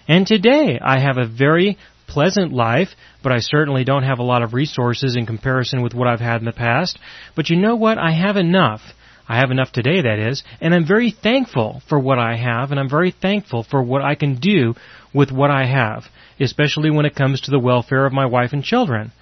And 0.09 0.27
today 0.27 0.77
I 0.83 0.99
have 0.99 1.17
a 1.17 1.27
very 1.27 1.77
pleasant 2.07 2.51
life, 2.51 2.89
but 3.23 3.31
I 3.31 3.39
certainly 3.39 3.85
don't 3.85 4.03
have 4.03 4.19
a 4.19 4.23
lot 4.23 4.43
of 4.43 4.53
resources 4.53 5.15
in 5.15 5.25
comparison 5.25 5.81
with 5.81 5.93
what 5.93 6.09
I've 6.09 6.19
had 6.19 6.41
in 6.41 6.45
the 6.45 6.51
past. 6.51 6.99
But 7.33 7.49
you 7.49 7.55
know 7.55 7.77
what? 7.77 7.97
I 7.97 8.11
have 8.11 8.35
enough 8.35 8.81
I 9.31 9.37
have 9.37 9.49
enough 9.49 9.71
today, 9.71 10.01
that 10.01 10.19
is, 10.19 10.43
and 10.59 10.75
I'm 10.75 10.85
very 10.85 11.09
thankful 11.09 11.81
for 11.87 11.97
what 11.97 12.19
I 12.19 12.35
have, 12.35 12.71
and 12.71 12.77
I'm 12.77 12.89
very 12.89 13.11
thankful 13.11 13.63
for 13.63 13.81
what 13.81 14.01
I 14.01 14.15
can 14.15 14.41
do 14.41 14.73
with 15.13 15.31
what 15.31 15.49
I 15.49 15.65
have, 15.65 16.03
especially 16.37 16.91
when 16.91 17.05
it 17.05 17.15
comes 17.15 17.39
to 17.41 17.51
the 17.51 17.57
welfare 17.57 18.05
of 18.05 18.11
my 18.11 18.25
wife 18.25 18.51
and 18.51 18.61
children. 18.61 19.13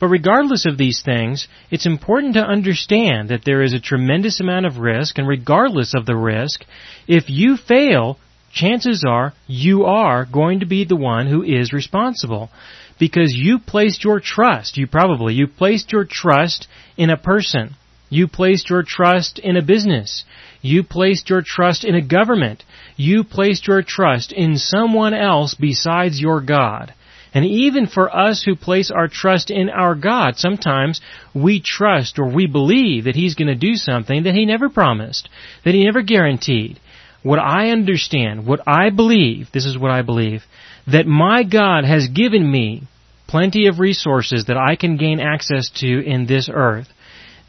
But 0.00 0.08
regardless 0.08 0.66
of 0.66 0.78
these 0.78 1.00
things, 1.04 1.46
it's 1.70 1.86
important 1.86 2.34
to 2.34 2.40
understand 2.40 3.28
that 3.28 3.44
there 3.44 3.62
is 3.62 3.72
a 3.72 3.78
tremendous 3.78 4.40
amount 4.40 4.66
of 4.66 4.78
risk, 4.78 5.16
and 5.16 5.28
regardless 5.28 5.94
of 5.94 6.06
the 6.06 6.16
risk, 6.16 6.64
if 7.06 7.30
you 7.30 7.56
fail, 7.56 8.18
chances 8.52 9.04
are 9.06 9.32
you 9.46 9.84
are 9.84 10.24
going 10.24 10.58
to 10.58 10.66
be 10.66 10.84
the 10.84 10.96
one 10.96 11.28
who 11.28 11.44
is 11.44 11.72
responsible. 11.72 12.50
Because 12.98 13.32
you 13.32 13.60
placed 13.60 14.02
your 14.02 14.18
trust, 14.18 14.76
you 14.76 14.88
probably, 14.88 15.34
you 15.34 15.46
placed 15.46 15.92
your 15.92 16.04
trust 16.04 16.66
in 16.96 17.10
a 17.10 17.16
person. 17.16 17.76
You 18.12 18.28
placed 18.28 18.68
your 18.68 18.82
trust 18.82 19.38
in 19.38 19.56
a 19.56 19.62
business. 19.62 20.24
You 20.60 20.82
placed 20.82 21.30
your 21.30 21.40
trust 21.40 21.82
in 21.82 21.94
a 21.94 22.02
government. 22.02 22.62
You 22.94 23.24
placed 23.24 23.66
your 23.66 23.82
trust 23.82 24.32
in 24.32 24.58
someone 24.58 25.14
else 25.14 25.54
besides 25.54 26.20
your 26.20 26.42
God. 26.42 26.92
And 27.32 27.46
even 27.46 27.86
for 27.86 28.14
us 28.14 28.42
who 28.42 28.54
place 28.54 28.90
our 28.90 29.08
trust 29.08 29.50
in 29.50 29.70
our 29.70 29.94
God, 29.94 30.36
sometimes 30.36 31.00
we 31.34 31.62
trust 31.62 32.18
or 32.18 32.28
we 32.28 32.46
believe 32.46 33.04
that 33.04 33.16
He's 33.16 33.34
going 33.34 33.48
to 33.48 33.54
do 33.54 33.76
something 33.76 34.24
that 34.24 34.34
He 34.34 34.44
never 34.44 34.68
promised, 34.68 35.30
that 35.64 35.72
He 35.72 35.82
never 35.82 36.02
guaranteed. 36.02 36.78
what 37.22 37.38
I 37.38 37.70
understand, 37.70 38.46
what 38.46 38.60
I 38.66 38.90
believe, 38.90 39.48
this 39.52 39.64
is 39.64 39.78
what 39.78 39.90
I 39.90 40.02
believe, 40.02 40.42
that 40.86 41.06
my 41.06 41.44
God 41.44 41.84
has 41.84 42.08
given 42.08 42.50
me 42.50 42.82
plenty 43.28 43.68
of 43.68 43.78
resources 43.78 44.46
that 44.46 44.56
I 44.58 44.76
can 44.76 44.96
gain 44.96 45.20
access 45.20 45.70
to 45.76 46.04
in 46.04 46.26
this 46.26 46.50
earth. 46.52 46.88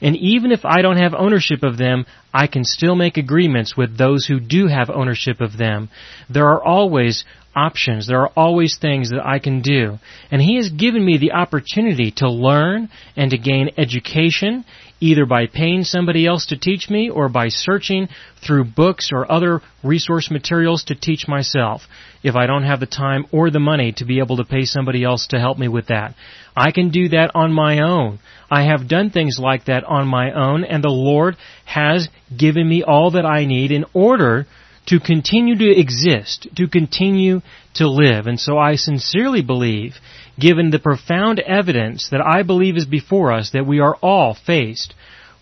And 0.03 0.17
even 0.17 0.51
if 0.51 0.65
I 0.65 0.81
don't 0.81 0.97
have 0.97 1.13
ownership 1.15 1.63
of 1.63 1.77
them, 1.77 2.05
I 2.33 2.47
can 2.47 2.63
still 2.63 2.95
make 2.95 3.17
agreements 3.17 3.77
with 3.77 3.97
those 3.97 4.25
who 4.25 4.39
do 4.39 4.67
have 4.67 4.89
ownership 4.89 5.39
of 5.39 5.57
them. 5.57 5.89
There 6.29 6.47
are 6.47 6.63
always 6.63 7.23
options. 7.55 8.07
There 8.07 8.21
are 8.21 8.31
always 8.35 8.77
things 8.77 9.11
that 9.11 9.25
I 9.25 9.39
can 9.39 9.61
do. 9.61 9.99
And 10.31 10.41
He 10.41 10.55
has 10.57 10.69
given 10.69 11.05
me 11.05 11.17
the 11.17 11.33
opportunity 11.33 12.11
to 12.17 12.29
learn 12.29 12.89
and 13.15 13.31
to 13.31 13.37
gain 13.37 13.69
education 13.77 14.65
either 15.03 15.25
by 15.25 15.47
paying 15.47 15.83
somebody 15.83 16.25
else 16.25 16.45
to 16.45 16.57
teach 16.57 16.89
me 16.89 17.09
or 17.09 17.27
by 17.27 17.49
searching 17.49 18.07
through 18.45 18.63
books 18.63 19.09
or 19.11 19.29
other 19.29 19.61
resource 19.83 20.31
materials 20.31 20.85
to 20.85 20.95
teach 20.95 21.27
myself 21.27 21.81
if 22.23 22.35
I 22.35 22.47
don't 22.47 22.63
have 22.63 22.79
the 22.79 22.85
time 22.85 23.25
or 23.29 23.49
the 23.49 23.59
money 23.59 23.91
to 23.97 24.05
be 24.05 24.19
able 24.19 24.37
to 24.37 24.45
pay 24.45 24.63
somebody 24.63 25.03
else 25.03 25.27
to 25.27 25.39
help 25.39 25.57
me 25.57 25.67
with 25.67 25.87
that. 25.87 26.15
I 26.55 26.71
can 26.71 26.89
do 26.89 27.09
that 27.09 27.31
on 27.35 27.51
my 27.51 27.79
own. 27.79 28.19
I 28.49 28.63
have 28.63 28.87
done 28.87 29.09
things 29.09 29.37
like 29.37 29.65
that 29.65 29.83
on 29.83 30.07
my 30.07 30.31
own 30.31 30.63
and 30.63 30.81
the 30.81 30.89
Lord 30.89 31.35
has 31.65 32.07
given 32.37 32.67
me 32.67 32.83
all 32.83 33.11
that 33.11 33.25
I 33.25 33.45
need 33.45 33.71
in 33.71 33.85
order 33.93 34.45
to 34.87 34.99
continue 34.99 35.55
to 35.57 35.79
exist, 35.79 36.47
to 36.55 36.67
continue 36.67 37.41
to 37.75 37.87
live. 37.87 38.27
And 38.27 38.39
so 38.39 38.57
I 38.57 38.75
sincerely 38.75 39.41
believe, 39.41 39.95
given 40.39 40.71
the 40.71 40.79
profound 40.79 41.39
evidence 41.39 42.09
that 42.09 42.21
I 42.21 42.43
believe 42.43 42.75
is 42.75 42.85
before 42.85 43.31
us, 43.31 43.51
that 43.51 43.65
we 43.65 43.79
are 43.79 43.95
all 44.01 44.35
faced 44.45 44.93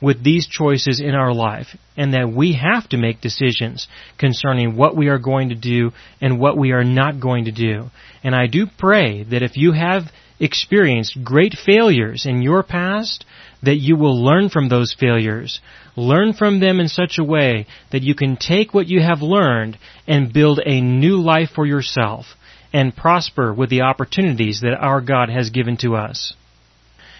with 0.01 0.23
these 0.23 0.47
choices 0.47 0.99
in 0.99 1.13
our 1.13 1.33
life 1.33 1.67
and 1.95 2.13
that 2.13 2.31
we 2.31 2.53
have 2.53 2.89
to 2.89 2.97
make 2.97 3.21
decisions 3.21 3.87
concerning 4.17 4.75
what 4.75 4.95
we 4.95 5.07
are 5.07 5.19
going 5.19 5.49
to 5.49 5.55
do 5.55 5.91
and 6.19 6.39
what 6.39 6.57
we 6.57 6.71
are 6.71 6.83
not 6.83 7.19
going 7.19 7.45
to 7.45 7.51
do. 7.51 7.89
And 8.23 8.35
I 8.35 8.47
do 8.47 8.65
pray 8.65 9.23
that 9.23 9.43
if 9.43 9.57
you 9.57 9.73
have 9.73 10.03
experienced 10.41 11.23
great 11.23 11.53
failures 11.53 12.25
in 12.25 12.41
your 12.41 12.63
past, 12.63 13.23
that 13.63 13.75
you 13.75 13.95
will 13.95 14.21
learn 14.21 14.49
from 14.49 14.67
those 14.67 14.95
failures. 14.99 15.61
Learn 15.95 16.33
from 16.33 16.59
them 16.59 16.79
in 16.79 16.87
such 16.87 17.17
a 17.17 17.23
way 17.23 17.67
that 17.91 18.01
you 18.01 18.15
can 18.15 18.35
take 18.35 18.73
what 18.73 18.87
you 18.87 19.01
have 19.01 19.21
learned 19.21 19.77
and 20.07 20.33
build 20.33 20.59
a 20.65 20.81
new 20.81 21.17
life 21.21 21.49
for 21.55 21.65
yourself 21.65 22.25
and 22.73 22.95
prosper 22.95 23.53
with 23.53 23.69
the 23.69 23.81
opportunities 23.81 24.61
that 24.61 24.77
our 24.79 24.99
God 25.01 25.29
has 25.29 25.51
given 25.51 25.77
to 25.77 25.95
us. 25.95 26.33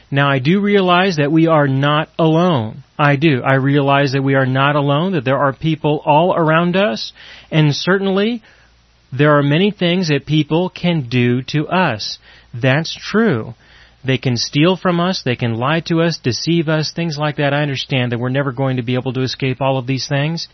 Now 0.09 0.29
I 0.29 0.39
do 0.39 0.59
realize 0.59 1.17
that 1.17 1.31
we 1.31 1.47
are 1.47 1.67
not 1.67 2.09
alone. 2.19 2.83
I 2.99 3.15
do. 3.15 3.41
I 3.43 3.55
realize 3.55 4.11
that 4.11 4.23
we 4.23 4.35
are 4.35 4.45
not 4.45 4.75
alone, 4.75 5.13
that 5.13 5.23
there 5.23 5.37
are 5.37 5.53
people 5.53 6.01
all 6.05 6.35
around 6.35 6.75
us, 6.75 7.13
and 7.49 7.73
certainly 7.73 8.41
there 9.13 9.37
are 9.37 9.43
many 9.43 9.71
things 9.71 10.09
that 10.09 10.25
people 10.25 10.69
can 10.69 11.07
do 11.09 11.41
to 11.43 11.67
us. 11.67 12.17
That's 12.53 12.95
true. 12.95 13.53
They 14.03 14.17
can 14.17 14.35
steal 14.35 14.77
from 14.77 14.99
us, 14.99 15.21
they 15.23 15.35
can 15.35 15.53
lie 15.53 15.81
to 15.81 16.01
us, 16.01 16.17
deceive 16.17 16.67
us, 16.67 16.91
things 16.91 17.17
like 17.17 17.37
that. 17.37 17.53
I 17.53 17.61
understand 17.61 18.11
that 18.11 18.19
we're 18.19 18.29
never 18.29 18.51
going 18.51 18.77
to 18.77 18.83
be 18.83 18.95
able 18.95 19.13
to 19.13 19.21
escape 19.21 19.61
all 19.61 19.77
of 19.77 19.85
these 19.85 20.07
things. 20.07 20.47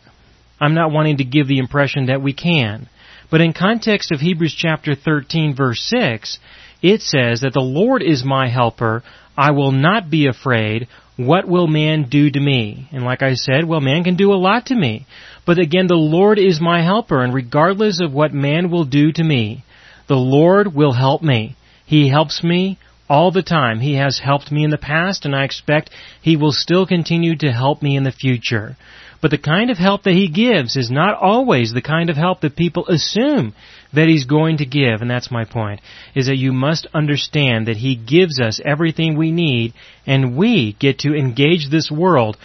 I'm 0.59 0.73
not 0.73 0.91
wanting 0.91 1.17
to 1.17 1.23
give 1.23 1.47
the 1.47 1.59
impression 1.59 2.07
that 2.07 2.21
we 2.21 2.33
can. 2.33 2.89
But 3.31 3.41
in 3.41 3.53
context 3.53 4.11
of 4.11 4.19
Hebrews 4.19 4.55
chapter 4.57 4.95
13 4.95 5.55
verse 5.55 5.81
6, 5.81 6.39
it 6.81 7.01
says 7.01 7.41
that 7.41 7.53
the 7.53 7.61
Lord 7.61 8.03
is 8.03 8.23
my 8.23 8.49
helper, 8.49 9.03
I 9.37 9.51
will 9.51 9.71
not 9.71 10.09
be 10.09 10.27
afraid, 10.27 10.87
what 11.15 11.47
will 11.47 11.67
man 11.67 12.09
do 12.09 12.29
to 12.29 12.39
me? 12.39 12.87
And 12.91 13.03
like 13.03 13.21
I 13.21 13.33
said, 13.33 13.65
well 13.65 13.81
man 13.81 14.03
can 14.03 14.15
do 14.15 14.33
a 14.33 14.35
lot 14.35 14.67
to 14.67 14.75
me. 14.75 15.05
But 15.45 15.57
again, 15.57 15.87
the 15.87 15.95
Lord 15.95 16.37
is 16.37 16.59
my 16.59 16.83
helper, 16.83 17.23
and 17.23 17.33
regardless 17.33 18.01
of 18.01 18.11
what 18.13 18.33
man 18.33 18.69
will 18.69 18.85
do 18.85 19.11
to 19.13 19.23
me, 19.23 19.63
the 20.07 20.15
Lord 20.15 20.73
will 20.73 20.93
help 20.93 21.21
me. 21.21 21.55
He 21.87 22.09
helps 22.09 22.43
me 22.43 22.77
all 23.09 23.31
the 23.31 23.41
time. 23.41 23.79
He 23.79 23.93
has 23.93 24.19
helped 24.19 24.51
me 24.51 24.65
in 24.65 24.71
the 24.71 24.77
past 24.77 25.23
and 25.23 25.33
I 25.33 25.45
expect 25.45 25.89
He 26.21 26.35
will 26.35 26.51
still 26.51 26.85
continue 26.85 27.37
to 27.37 27.51
help 27.51 27.81
me 27.81 27.95
in 27.95 28.03
the 28.03 28.11
future. 28.11 28.75
But 29.21 29.31
the 29.31 29.37
kind 29.37 29.71
of 29.71 29.77
help 29.77 30.03
that 30.03 30.13
He 30.13 30.27
gives 30.27 30.75
is 30.75 30.91
not 30.91 31.17
always 31.17 31.71
the 31.71 31.81
kind 31.81 32.09
of 32.09 32.17
help 32.17 32.41
that 32.41 32.57
people 32.57 32.85
assume 32.87 33.53
that 33.93 34.09
He's 34.09 34.25
going 34.25 34.57
to 34.57 34.65
give, 34.65 35.01
and 35.01 35.09
that's 35.09 35.31
my 35.31 35.45
point, 35.45 35.79
is 36.13 36.27
that 36.27 36.37
you 36.37 36.51
must 36.51 36.87
understand 36.93 37.67
that 37.67 37.77
He 37.77 37.95
gives 37.95 38.39
us 38.39 38.59
everything 38.65 39.17
we 39.17 39.31
need 39.31 39.73
and 40.05 40.35
we 40.35 40.75
get 40.77 40.99
to 40.99 41.15
engage 41.15 41.69
this 41.69 41.89
world 41.89 42.37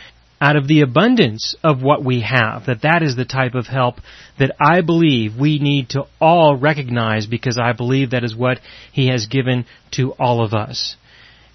out 0.42 0.56
of 0.56 0.66
the 0.66 0.80
abundance 0.80 1.54
of 1.62 1.82
what 1.82 2.04
we 2.04 2.22
have, 2.22 2.66
that 2.66 2.82
that 2.82 3.00
is 3.00 3.14
the 3.14 3.24
type 3.24 3.54
of 3.54 3.68
help 3.68 4.00
that 4.40 4.50
I 4.60 4.80
believe 4.80 5.36
we 5.38 5.60
need 5.60 5.90
to 5.90 6.06
all 6.20 6.56
recognize 6.56 7.28
because 7.28 7.60
I 7.62 7.72
believe 7.72 8.10
that 8.10 8.24
is 8.24 8.34
what 8.34 8.58
He 8.92 9.06
has 9.06 9.26
given 9.26 9.66
to 9.92 10.10
all 10.18 10.44
of 10.44 10.52
us. 10.52 10.96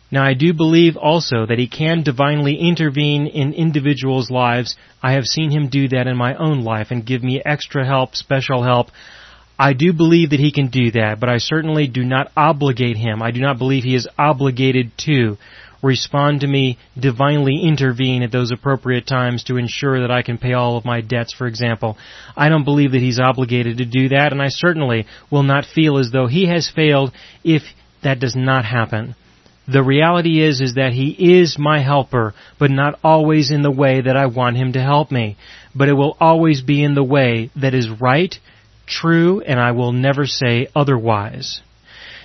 Now 0.10 0.24
I 0.24 0.36
do 0.36 0.53
believe 0.53 0.96
also 0.96 1.46
that 1.46 1.60
He 1.60 1.67
can 1.67 2.03
divinely 2.03 2.56
intervene 2.56 3.27
in 3.27 3.51
individuals' 3.51 4.32
lives. 4.32 4.77
I 5.03 5.13
have 5.13 5.25
seen 5.25 5.51
Him 5.51 5.67
do 5.67 5.89
that 5.89 6.08
in 6.08 6.15
my 6.15 6.36
own 6.36 6.63
life 6.63 6.88
and 6.89 7.06
give 7.06 7.22
me 7.22 7.41
extra 7.46 7.86
help, 7.86 8.15
special 8.15 8.63
help. 8.63 8.88
I 9.59 9.73
do 9.73 9.93
believe 9.93 10.31
that 10.31 10.39
He 10.39 10.51
can 10.51 10.67
do 10.67 10.91
that, 10.91 11.19
but 11.19 11.29
I 11.29 11.37
certainly 11.37 11.87
do 11.87 12.03
not 12.03 12.31
obligate 12.37 12.97
Him. 12.97 13.21
I 13.21 13.31
do 13.31 13.41
not 13.41 13.57
believe 13.57 13.83
He 13.83 13.95
is 13.95 14.07
obligated 14.17 14.91
to 15.05 15.37
respond 15.81 16.41
to 16.41 16.47
me, 16.47 16.77
divinely 16.99 17.61
intervene 17.63 18.23
at 18.23 18.31
those 18.31 18.51
appropriate 18.51 19.05
times 19.05 19.43
to 19.45 19.57
ensure 19.57 20.01
that 20.01 20.11
I 20.11 20.21
can 20.21 20.37
pay 20.37 20.53
all 20.53 20.77
of 20.77 20.85
my 20.85 21.01
debts, 21.01 21.33
for 21.33 21.47
example. 21.47 21.97
I 22.35 22.49
don't 22.49 22.65
believe 22.65 22.91
that 22.91 23.01
he's 23.01 23.19
obligated 23.19 23.77
to 23.77 23.85
do 23.85 24.09
that, 24.09 24.31
and 24.31 24.41
I 24.41 24.49
certainly 24.49 25.05
will 25.31 25.43
not 25.43 25.65
feel 25.65 25.97
as 25.97 26.11
though 26.11 26.27
he 26.27 26.47
has 26.47 26.71
failed 26.73 27.11
if 27.43 27.63
that 28.03 28.19
does 28.19 28.35
not 28.35 28.65
happen. 28.65 29.15
The 29.67 29.83
reality 29.83 30.41
is, 30.41 30.61
is 30.61 30.75
that 30.75 30.93
he 30.93 31.39
is 31.39 31.57
my 31.59 31.81
helper, 31.81 32.33
but 32.57 32.71
not 32.71 32.99
always 33.03 33.51
in 33.51 33.63
the 33.63 33.71
way 33.71 33.99
that 33.99 34.15
I 34.15 34.27
want 34.27 34.55
him 34.55 34.73
to 34.73 34.81
help 34.81 35.11
me. 35.11 35.35
But 35.75 35.89
it 35.89 35.93
will 35.93 36.15
always 36.21 36.61
be 36.61 36.83
in 36.83 36.95
the 36.95 37.03
way 37.03 37.51
that 37.57 37.73
is 37.73 37.89
right, 37.89 38.33
true, 38.88 39.41
and 39.41 39.60
I 39.60 39.72
will 39.72 39.91
never 39.91 40.25
say 40.25 40.67
otherwise. 40.75 41.62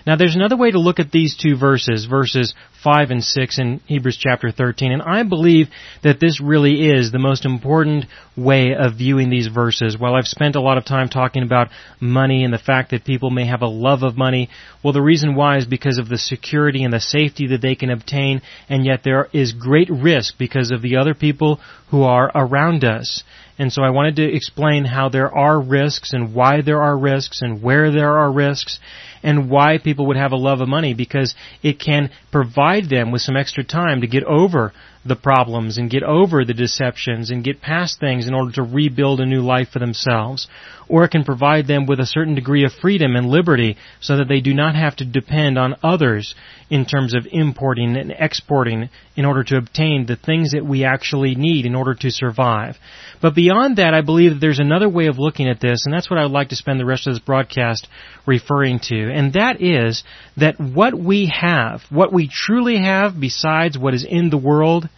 Now 0.07 0.17
there's 0.17 0.35
another 0.35 0.57
way 0.57 0.71
to 0.71 0.81
look 0.81 0.99
at 0.99 1.11
these 1.11 1.37
two 1.37 1.57
verses, 1.57 2.07
verses 2.07 2.55
5 2.83 3.11
and 3.11 3.23
6 3.23 3.59
in 3.59 3.81
Hebrews 3.87 4.19
chapter 4.21 4.51
13, 4.51 4.93
and 4.93 5.03
I 5.03 5.23
believe 5.23 5.69
that 6.03 6.21
this 6.21 6.41
really 6.41 6.91
is 6.91 7.13
the 7.13 7.19
most 7.19 7.45
important 7.45 8.07
way 8.37 8.75
of 8.77 8.99
viewing 8.99 9.31
these 9.31 9.47
verses. 9.47 9.97
While 9.99 10.15
I've 10.15 10.27
spent 10.27 10.57
a 10.57 10.61
lot 10.61 10.79
of 10.79 10.85
time 10.85 11.09
talking 11.09 11.43
about 11.43 11.69
money 12.01 12.45
and 12.45 12.53
the 12.53 12.59
fact 12.59 12.91
that 12.91 13.05
people 13.05 13.31
may 13.31 13.47
have 13.47 13.63
a 13.63 13.67
love 13.67 14.03
of 14.03 14.17
money, 14.17 14.49
well 14.83 14.93
the 14.93 15.03
reason 15.03 15.35
why 15.35 15.59
is 15.59 15.67
because 15.67 15.99
of 15.99 16.09
the 16.09 16.19
security 16.19 16.83
and 16.83 16.93
the 16.93 17.01
safety 17.01 17.47
that 17.49 17.63
they 17.63 17.75
can 17.75 17.91
obtain, 17.91 18.43
and 18.69 18.85
yet 18.85 19.01
there 19.05 19.29
is 19.33 19.53
great 19.53 19.91
risk 19.91 20.39
because 20.39 20.71
of 20.71 20.83
the 20.83 20.97
other 20.97 21.15
people 21.15 21.61
who 21.91 22.03
are 22.03 22.33
around 22.35 22.85
us. 22.85 23.23
And 23.59 23.71
so 23.73 23.83
I 23.83 23.91
wanted 23.91 24.17
to 24.17 24.35
explain 24.35 24.85
how 24.87 25.09
there 25.11 25.31
are 25.31 25.61
risks 25.61 26.15
and 26.15 26.35
why 26.35 26.63
there 26.63 26.83
are 26.83 26.99
risks 26.99 27.43
and 27.43 27.63
where 27.63 27.93
there 27.93 28.19
are 28.19 28.33
risks 28.33 28.81
and 29.23 29.51
why 29.51 29.79
people 29.79 30.07
would 30.07 30.17
have 30.17 30.33
a 30.33 30.37
love 30.37 30.61
of 30.61 30.69
money 30.69 30.95
because 30.95 31.35
it 31.63 31.79
can 31.79 32.11
provide 32.33 32.72
them 32.81 33.11
with 33.11 33.23
some 33.23 33.37
extra 33.37 33.65
time 33.65 34.01
to 34.01 34.07
get 34.07 34.25
over 34.25 34.73
the 35.05 35.17
problems 35.17 35.79
and 35.79 35.91
get 35.91 36.03
over 36.03 36.45
the 36.45 36.55
deceptions 36.55 37.31
and 37.31 37.45
get 37.45 37.61
past 37.61 37.99
things 37.99 38.29
in 38.29 38.35
order 38.35 38.53
to 38.53 38.63
rebuild 38.63 39.21
a 39.21 39.27
new 39.27 39.41
life 39.41 39.69
for 39.73 39.79
themselves. 39.79 40.47
Or 40.89 41.05
it 41.05 41.11
can 41.11 41.25
provide 41.25 41.67
them 41.67 41.87
with 41.87 42.01
a 42.01 42.07
certain 42.07 42.35
degree 42.35 42.65
of 42.65 42.73
freedom 42.73 43.17
and 43.17 43.27
liberty 43.27 43.77
so 44.01 44.17
that 44.19 44.29
they 44.29 44.41
do 44.41 44.53
not 44.53 44.75
have 44.75 44.97
to 44.97 45.05
depend 45.05 45.59
on 45.59 45.77
others 45.83 46.35
in 46.71 46.87
terms 46.87 47.15
of 47.15 47.27
importing 47.31 47.97
and 47.97 48.13
exporting 48.19 48.89
in 49.17 49.25
order 49.25 49.45
to 49.45 49.57
obtain 49.57 50.07
the 50.07 50.17
things 50.17 50.53
that 50.53 50.65
we 50.65 50.85
actually 50.85 51.35
need 51.35 51.67
in 51.67 51.75
order 51.75 51.95
to 51.95 52.11
survive. 52.11 52.77
But 53.21 53.35
beyond 53.35 53.77
that, 53.77 53.95
I 53.95 54.01
believe 54.01 54.33
that 54.33 54.41
there's 54.41 54.59
another 54.59 54.89
way 54.89 55.07
of 55.07 55.19
looking 55.19 55.49
at 55.49 55.61
this, 55.61 55.85
and 55.85 55.95
that's 55.95 56.09
what 56.09 56.19
I 56.19 56.23
would 56.23 56.33
like 56.33 56.49
to 56.49 56.57
spend 56.57 56.81
the 56.81 56.87
rest 56.87 57.07
of 57.07 57.15
this 57.15 57.21
broadcast 57.21 57.89
referring 58.27 58.81
to, 58.85 59.13
and 59.13 59.35
that 59.35 59.61
is 59.61 60.03
that 60.37 60.59
what 60.59 60.99
we 60.99 61.33
have, 61.39 61.83
what 61.91 62.13
we 62.13 62.29
truly 62.29 62.79
have 62.79 63.21
besides 63.21 63.79
what 63.79 63.95
is 63.95 64.07
in 64.09 64.31
the 64.31 64.39
world, 64.39 64.89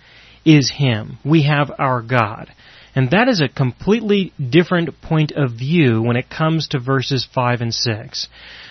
is 0.44 0.70
Him. 0.70 1.18
We 1.24 1.42
have 1.44 1.70
our 1.78 2.02
God. 2.02 2.50
And 2.94 3.10
that 3.10 3.28
is 3.28 3.40
a 3.40 3.48
completely 3.48 4.32
different 4.38 5.00
point 5.02 5.32
of 5.32 5.52
view 5.52 6.00
when 6.00 6.16
it 6.16 6.30
comes 6.30 6.68
to 6.68 6.78
verses 6.78 7.26
5 7.34 7.60
and 7.60 7.74
6. 7.74 8.28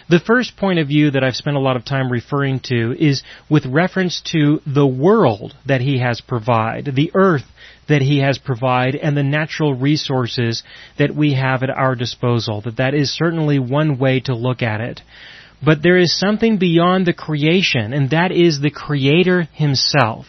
The 0.09 0.19
first 0.19 0.55
point 0.55 0.79
of 0.79 0.87
view 0.87 1.11
that 1.11 1.23
I've 1.23 1.35
spent 1.35 1.57
a 1.57 1.61
lot 1.61 1.75
of 1.75 1.85
time 1.85 2.11
referring 2.11 2.59
to 2.65 2.95
is 2.97 3.23
with 3.49 3.65
reference 3.65 4.21
to 4.31 4.61
the 4.65 4.87
world 4.87 5.55
that 5.65 5.81
He 5.81 5.99
has 5.99 6.21
provided, 6.21 6.95
the 6.95 7.11
earth 7.13 7.43
that 7.89 8.01
He 8.01 8.19
has 8.19 8.37
provided, 8.37 8.99
and 9.01 9.15
the 9.15 9.23
natural 9.23 9.73
resources 9.73 10.63
that 10.97 11.15
we 11.15 11.33
have 11.33 11.63
at 11.63 11.69
our 11.69 11.95
disposal. 11.95 12.61
That 12.61 12.77
that 12.77 12.93
is 12.93 13.13
certainly 13.13 13.59
one 13.59 13.97
way 13.97 14.21
to 14.21 14.35
look 14.35 14.61
at 14.61 14.79
it. 14.79 15.01
But 15.65 15.81
there 15.81 15.97
is 15.97 16.17
something 16.17 16.57
beyond 16.57 17.05
the 17.05 17.13
creation, 17.13 17.93
and 17.93 18.09
that 18.09 18.31
is 18.31 18.59
the 18.59 18.71
Creator 18.71 19.43
Himself. 19.53 20.25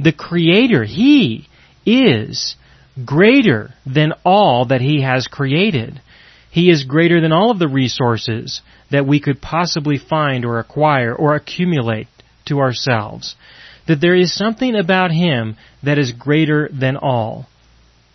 The 0.00 0.12
Creator, 0.12 0.84
He 0.84 1.48
is 1.84 2.56
greater 3.04 3.74
than 3.86 4.12
all 4.24 4.66
that 4.66 4.80
He 4.80 5.02
has 5.02 5.26
created. 5.26 6.00
He 6.50 6.70
is 6.70 6.84
greater 6.84 7.20
than 7.20 7.32
all 7.32 7.50
of 7.50 7.58
the 7.58 7.68
resources 7.68 8.62
that 8.90 9.06
we 9.06 9.20
could 9.20 9.40
possibly 9.40 9.98
find 9.98 10.44
or 10.44 10.58
acquire 10.58 11.14
or 11.14 11.34
accumulate 11.34 12.08
to 12.46 12.60
ourselves. 12.60 13.36
That 13.86 14.00
there 14.00 14.16
is 14.16 14.34
something 14.34 14.74
about 14.74 15.10
Him 15.10 15.56
that 15.82 15.98
is 15.98 16.12
greater 16.12 16.68
than 16.72 16.96
all. 16.96 17.46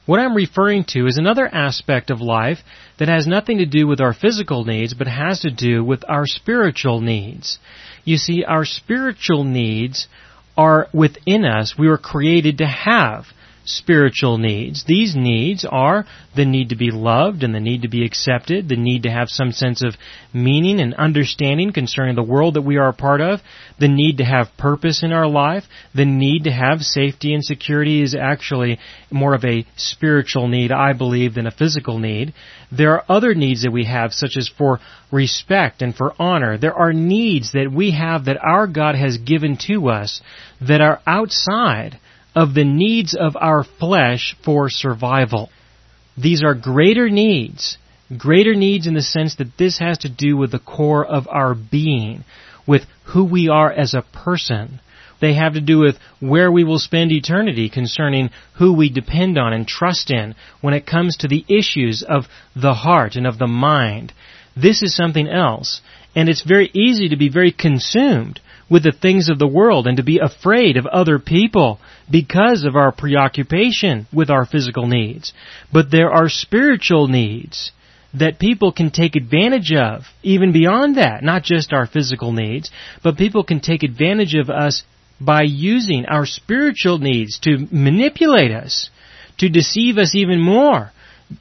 What 0.06 0.20
I'm 0.20 0.36
referring 0.36 0.84
to 0.90 1.08
is 1.08 1.18
another 1.18 1.48
aspect 1.48 2.12
of 2.12 2.20
life 2.20 2.60
that 3.00 3.08
has 3.08 3.26
nothing 3.26 3.60
to 3.60 3.66
do 3.66 3.88
with 3.88 4.02
our 4.02 4.14
physical 4.14 4.66
needs, 4.66 4.94
but 4.94 5.08
has 5.08 5.40
to 5.42 5.52
do 5.52 5.84
with 5.84 6.04
our 6.10 6.26
spiritual 6.26 7.00
needs. 7.00 7.58
You 8.04 8.18
see, 8.18 8.44
our 8.44 8.66
spiritual 8.66 9.46
needs 9.46 10.08
are 10.58 10.88
within 10.94 11.46
us. 11.46 11.76
We 11.78 11.88
were 11.88 11.98
created 11.98 12.60
to 12.60 12.68
have 12.68 13.26
spiritual 13.66 14.38
needs. 14.38 14.84
These 14.86 15.16
needs 15.16 15.66
are 15.70 16.06
the 16.36 16.46
need 16.46 16.70
to 16.70 16.76
be 16.76 16.92
loved 16.92 17.44
and 17.44 17.54
the 17.54 17.60
need 17.60 17.84
to 17.84 17.88
be 17.88 18.06
accepted, 18.06 18.68
the 18.68 18.76
need 18.76 19.04
to 19.04 19.12
have 19.12 19.30
some 19.30 19.52
sense 19.52 19.84
of 19.84 19.96
meaning 20.34 20.80
and 20.80 20.94
understanding 20.96 21.72
concerning 21.72 22.16
the 22.16 22.24
world 22.24 22.56
that 22.56 22.62
we 22.62 22.78
are 22.78 22.90
a 22.90 22.94
part 22.94 23.22
of, 23.22 23.40
the 23.80 23.88
need 23.88 24.18
to 24.18 24.26
have 24.26 24.58
purpose 24.58 25.04
in 25.04 25.12
our 25.12 25.28
life, 25.28 25.64
the 25.94 26.06
need 26.06 26.44
to 26.46 26.52
have 26.52 26.82
safety 26.82 27.34
and 27.34 27.44
security 27.44 28.02
is 28.02 28.16
actually 28.16 28.80
more 29.12 29.34
of 29.34 29.46
a 29.46 29.66
spiritual 29.78 30.48
need, 30.48 30.72
I 30.72 30.94
believe, 30.94 31.36
than 31.36 31.48
a 31.48 31.52
physical 31.52 32.00
need. 32.00 32.34
There 32.72 32.94
are 32.94 33.06
other 33.08 33.36
needs 33.36 33.64
that 33.64 33.72
we 33.72 33.86
have, 33.86 34.14
such 34.14 34.36
as 34.36 34.50
for 34.50 34.80
respect 35.12 35.82
and 35.82 35.96
for 35.96 36.14
honor. 36.20 36.58
There 36.58 36.74
are 36.74 36.94
needs 36.94 37.52
that 37.54 37.72
we 37.72 37.92
have 37.92 38.26
that 38.26 38.44
our 38.44 38.68
God 38.68 38.96
has 38.96 39.18
given 39.18 39.58
to 39.68 39.90
us 39.90 40.22
that 40.60 40.82
are 40.82 41.02
outside 41.06 42.00
of 42.36 42.54
the 42.54 42.64
needs 42.64 43.16
of 43.16 43.36
our 43.36 43.64
flesh 43.64 44.36
for 44.44 44.70
survival. 44.70 45.50
These 46.18 46.44
are 46.44 46.54
greater 46.54 47.10
needs, 47.10 47.78
greater 48.18 48.56
needs 48.56 48.88
in 48.88 48.94
the 48.94 49.02
sense 49.02 49.36
that 49.36 49.58
this 49.58 49.80
has 49.80 50.00
to 50.00 50.10
do 50.10 50.38
with 50.38 50.52
the 50.52 50.60
core 50.60 51.06
of 51.06 51.28
our 51.28 51.56
being, 51.56 52.24
with 52.68 52.84
who 53.06 53.26
we 53.26 53.50
are 53.50 53.72
as 53.72 53.94
a 53.94 54.06
person. 54.14 54.80
They 55.22 55.34
have 55.36 55.54
to 55.54 55.62
do 55.62 55.80
with 55.80 55.96
where 56.20 56.52
we 56.52 56.64
will 56.64 56.80
spend 56.80 57.12
eternity 57.12 57.70
concerning 57.70 58.30
who 58.56 58.74
we 58.74 58.90
depend 58.90 59.38
on 59.38 59.54
and 59.54 59.68
trust 59.68 60.12
in 60.12 60.36
when 60.62 60.74
it 60.74 60.86
comes 60.86 61.18
to 61.18 61.28
the 61.28 61.46
issues 61.48 62.04
of 62.04 62.26
the 62.56 62.74
heart 62.74 63.16
and 63.16 63.26
of 63.26 63.38
the 63.38 63.48
mind. 63.48 64.12
This 64.56 64.82
is 64.82 64.96
something 64.96 65.28
else. 65.28 65.82
And 66.16 66.30
it's 66.30 66.44
very 66.44 66.70
easy 66.74 67.10
to 67.10 67.16
be 67.16 67.30
very 67.30 67.52
consumed 67.52 68.40
with 68.74 68.82
the 68.82 68.92
things 68.92 69.30
of 69.30 69.38
the 69.38 69.48
world 69.48 69.86
and 69.86 69.98
to 69.98 70.04
be 70.04 70.18
afraid 70.18 70.78
of 70.78 70.88
other 70.88 71.20
people 71.20 71.80
because 72.10 72.64
of 72.64 72.76
our 72.76 72.92
preoccupation 72.92 74.08
with 74.12 74.32
our 74.32 74.48
physical 74.48 74.88
needs. 74.88 75.32
But 75.72 75.92
there 75.92 76.10
are 76.10 76.28
spiritual 76.28 77.08
needs 77.08 77.72
that 78.16 78.40
people 78.40 78.72
can 78.72 78.90
take 78.90 79.16
advantage 79.16 79.72
of, 79.72 80.02
even 80.24 80.52
beyond 80.52 80.98
that, 80.98 81.22
not 81.24 81.44
just 81.44 81.72
our 81.72 81.86
physical 81.86 82.32
needs, 82.32 82.72
but 83.04 83.16
people 83.16 83.44
can 83.44 83.60
take 83.60 83.84
advantage 83.84 84.34
of 84.34 84.50
us 84.50 84.82
by 85.22 85.44
using 85.44 86.08
our 86.08 86.26
spiritual 86.26 86.98
needs 86.98 87.38
to 87.42 87.68
manipulate 87.72 88.52
us, 88.52 88.90
to 89.38 89.50
deceive 89.50 90.00
us 90.00 90.16
even 90.16 90.42
more, 90.42 90.92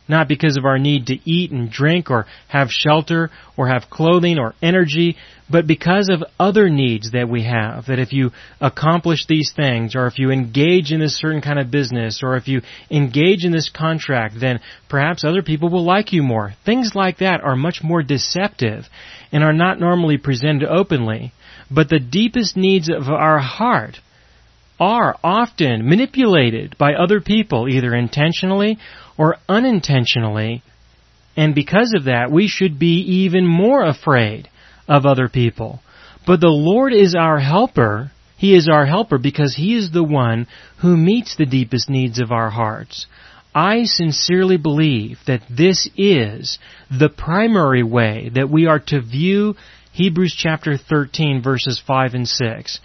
not 0.08 0.28
because 0.28 0.56
of 0.56 0.64
our 0.64 0.78
need 0.78 1.06
to 1.06 1.18
eat 1.30 1.50
and 1.50 1.70
drink 1.70 2.10
or 2.10 2.26
have 2.48 2.70
shelter 2.70 3.30
or 3.56 3.68
have 3.68 3.90
clothing 3.90 4.38
or 4.38 4.54
energy, 4.62 5.16
but 5.50 5.66
because 5.66 6.08
of 6.10 6.24
other 6.38 6.70
needs 6.70 7.12
that 7.12 7.28
we 7.28 7.44
have. 7.44 7.86
That 7.86 7.98
if 7.98 8.12
you 8.12 8.30
accomplish 8.60 9.26
these 9.26 9.52
things, 9.54 9.94
or 9.94 10.06
if 10.06 10.18
you 10.18 10.30
engage 10.30 10.92
in 10.92 11.00
this 11.00 11.18
certain 11.18 11.42
kind 11.42 11.58
of 11.58 11.70
business, 11.70 12.22
or 12.22 12.36
if 12.36 12.48
you 12.48 12.62
engage 12.90 13.44
in 13.44 13.52
this 13.52 13.70
contract, 13.70 14.34
then 14.40 14.60
perhaps 14.88 15.24
other 15.24 15.42
people 15.42 15.68
will 15.68 15.84
like 15.84 16.12
you 16.12 16.22
more. 16.22 16.54
Things 16.64 16.92
like 16.94 17.18
that 17.18 17.42
are 17.42 17.56
much 17.56 17.80
more 17.82 18.02
deceptive 18.02 18.84
and 19.30 19.44
are 19.44 19.52
not 19.52 19.78
normally 19.78 20.18
presented 20.18 20.68
openly. 20.68 21.32
But 21.70 21.88
the 21.88 22.00
deepest 22.00 22.56
needs 22.56 22.88
of 22.88 23.08
our 23.08 23.38
heart 23.38 23.98
are 24.82 25.16
often 25.22 25.88
manipulated 25.88 26.76
by 26.76 26.92
other 26.94 27.20
people, 27.20 27.68
either 27.68 27.94
intentionally 27.94 28.78
or 29.16 29.36
unintentionally. 29.48 30.60
And 31.36 31.54
because 31.54 31.92
of 31.96 32.06
that, 32.06 32.32
we 32.32 32.48
should 32.48 32.80
be 32.80 32.96
even 33.22 33.46
more 33.46 33.84
afraid 33.84 34.48
of 34.88 35.06
other 35.06 35.28
people. 35.28 35.80
But 36.26 36.40
the 36.40 36.48
Lord 36.48 36.92
is 36.92 37.14
our 37.14 37.38
helper. 37.38 38.10
He 38.36 38.56
is 38.56 38.68
our 38.68 38.84
helper 38.84 39.18
because 39.18 39.54
He 39.54 39.76
is 39.76 39.92
the 39.92 40.02
one 40.02 40.48
who 40.80 40.96
meets 40.96 41.36
the 41.36 41.46
deepest 41.46 41.88
needs 41.88 42.20
of 42.20 42.32
our 42.32 42.50
hearts. 42.50 43.06
I 43.54 43.84
sincerely 43.84 44.56
believe 44.56 45.18
that 45.28 45.42
this 45.48 45.88
is 45.96 46.58
the 46.90 47.08
primary 47.08 47.84
way 47.84 48.32
that 48.34 48.50
we 48.50 48.66
are 48.66 48.80
to 48.86 49.00
view 49.00 49.54
Hebrews 49.92 50.34
chapter 50.36 50.76
13 50.76 51.40
verses 51.40 51.80
5 51.86 52.14
and 52.14 52.26
6. 52.26 52.80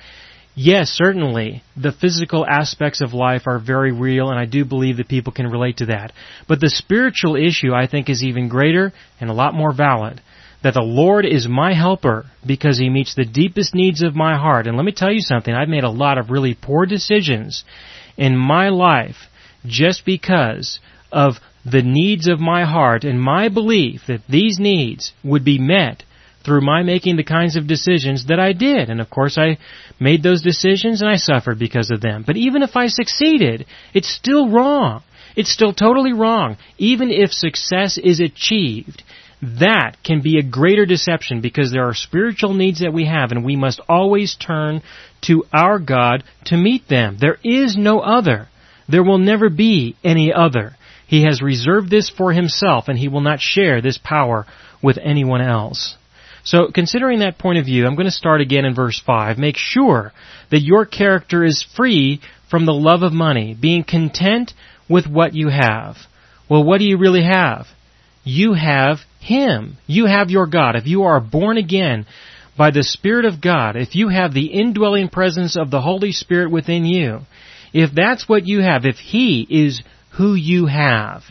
Yes, 0.60 0.90
certainly, 0.90 1.62
the 1.80 1.92
physical 1.92 2.44
aspects 2.44 3.02
of 3.02 3.14
life 3.14 3.44
are 3.46 3.60
very 3.60 3.92
real, 3.92 4.32
and 4.32 4.40
I 4.40 4.46
do 4.46 4.66
believe 4.66 4.98
that 4.98 5.08
people 5.08 5.32
can 5.32 5.52
relate 5.52 5.78
to 5.78 5.86
that. 5.86 6.14
But 6.48 6.60
the 6.60 6.72
spiritual 6.72 7.36
issue, 7.36 7.76
I 7.76 7.86
think, 7.86 8.10
is 8.10 8.24
even 8.24 8.50
greater 8.50 8.92
and 9.22 9.30
a 9.30 9.34
lot 9.34 9.54
more 9.54 9.72
valid. 9.72 10.20
That 10.64 10.74
the 10.74 10.82
Lord 10.82 11.28
is 11.28 11.48
my 11.48 11.76
helper 11.76 12.26
because 12.44 12.80
He 12.80 12.90
meets 12.90 13.14
the 13.14 13.24
deepest 13.24 13.76
needs 13.76 14.02
of 14.02 14.16
my 14.16 14.36
heart. 14.36 14.66
And 14.66 14.76
let 14.76 14.84
me 14.84 14.92
tell 14.92 15.12
you 15.12 15.22
something, 15.22 15.54
I've 15.54 15.70
made 15.70 15.84
a 15.84 15.92
lot 15.92 16.18
of 16.18 16.32
really 16.32 16.58
poor 16.60 16.88
decisions 16.88 17.64
in 18.18 18.36
my 18.36 18.70
life 18.70 19.28
just 19.64 20.06
because 20.06 20.80
of 21.12 21.36
the 21.66 21.84
needs 21.84 22.28
of 22.28 22.40
my 22.40 22.66
heart 22.66 23.04
and 23.04 23.22
my 23.22 23.50
belief 23.50 24.02
that 24.08 24.26
these 24.28 24.58
needs 24.58 25.14
would 25.24 25.46
be 25.46 25.60
met 25.60 26.02
through 26.48 26.62
my 26.62 26.82
making 26.82 27.18
the 27.18 27.24
kinds 27.26 27.58
of 27.58 27.68
decisions 27.68 28.28
that 28.28 28.40
I 28.40 28.54
did. 28.54 28.90
And 28.90 29.02
of 29.02 29.10
course 29.10 29.38
I 29.38 29.58
made 30.00 30.24
those 30.24 30.42
decisions 30.42 31.02
and 31.02 31.10
I 31.12 31.18
suffered 31.18 31.60
because 31.60 31.92
of 31.92 32.00
them. 32.00 32.24
But 32.26 32.38
even 32.38 32.64
if 32.64 32.78
I 32.78 32.88
succeeded, 32.88 33.66
it's 33.94 34.10
still 34.10 34.50
wrong. 34.50 35.04
It's 35.36 35.52
still 35.52 35.74
totally 35.74 36.14
wrong. 36.14 36.58
Even 36.78 37.12
if 37.12 37.32
success 37.34 37.98
is 37.98 38.22
achieved, 38.22 39.04
that 39.42 39.98
can 40.06 40.22
be 40.22 40.40
a 40.40 40.50
greater 40.50 40.86
deception 40.86 41.42
because 41.42 41.70
there 41.70 41.88
are 41.88 41.94
spiritual 41.94 42.54
needs 42.54 42.80
that 42.80 42.94
we 42.94 43.06
have 43.06 43.32
and 43.32 43.44
we 43.44 43.58
must 43.58 43.82
always 43.90 44.36
turn 44.36 44.82
to 45.24 45.44
our 45.52 45.80
God 45.80 46.24
to 46.46 46.56
meet 46.56 46.88
them. 46.88 47.18
There 47.20 47.38
is 47.44 47.76
no 47.78 48.00
other. 48.00 48.48
There 48.88 49.04
will 49.04 49.18
never 49.20 49.50
be 49.50 49.98
any 50.02 50.32
other. 50.32 50.78
He 51.08 51.24
has 51.24 51.42
reserved 51.42 51.90
this 51.90 52.10
for 52.10 52.32
himself 52.32 52.88
and 52.88 52.98
he 52.98 53.10
will 53.10 53.22
not 53.22 53.42
share 53.42 53.82
this 53.82 54.00
power 54.02 54.46
with 54.82 54.98
anyone 54.98 55.42
else. 55.42 55.98
So 56.48 56.70
considering 56.74 57.20
that 57.20 57.38
point 57.38 57.60
of 57.60 57.66
view, 57.66 57.86
I'm 57.86 57.96
going 57.96 58.06
to 58.06 58.12
start 58.12 58.40
again 58.40 58.64
in 58.64 58.74
verse 58.74 59.02
5. 59.06 59.38
Make 59.38 59.58
sure 59.58 60.14
that 60.50 60.62
your 60.62 60.86
character 60.86 61.44
is 61.44 61.66
free 61.76 62.22
from 62.50 62.66
the 62.66 62.74
love 62.74 63.02
of 63.04 63.12
money, 63.12 63.54
being 63.54 63.84
content 63.84 64.54
with 64.90 65.08
what 65.08 65.36
you 65.36 65.50
have. 65.50 65.98
Well, 66.50 66.64
what 66.64 66.78
do 66.78 66.86
you 66.86 66.98
really 66.98 67.26
have? 67.26 67.66
You 68.24 68.54
have 68.54 69.00
Him. 69.20 69.76
You 69.88 70.06
have 70.06 70.30
your 70.30 70.48
God. 70.48 70.78
If 70.78 70.88
you 70.88 71.04
are 71.04 71.20
born 71.20 71.58
again 71.58 72.06
by 72.58 72.72
the 72.72 72.84
Spirit 72.84 73.26
of 73.26 73.42
God, 73.42 73.76
if 73.76 73.94
you 73.94 74.08
have 74.08 74.34
the 74.34 74.46
indwelling 74.46 75.10
presence 75.10 75.58
of 75.58 75.70
the 75.70 75.82
Holy 75.82 76.14
Spirit 76.14 76.50
within 76.50 76.86
you, 76.86 77.24
if 77.74 77.90
that's 77.94 78.30
what 78.30 78.48
you 78.48 78.62
have, 78.62 78.86
if 78.86 78.96
He 78.96 79.46
is 79.50 79.84
who 80.12 80.34
you 80.34 80.68
have, 80.68 81.24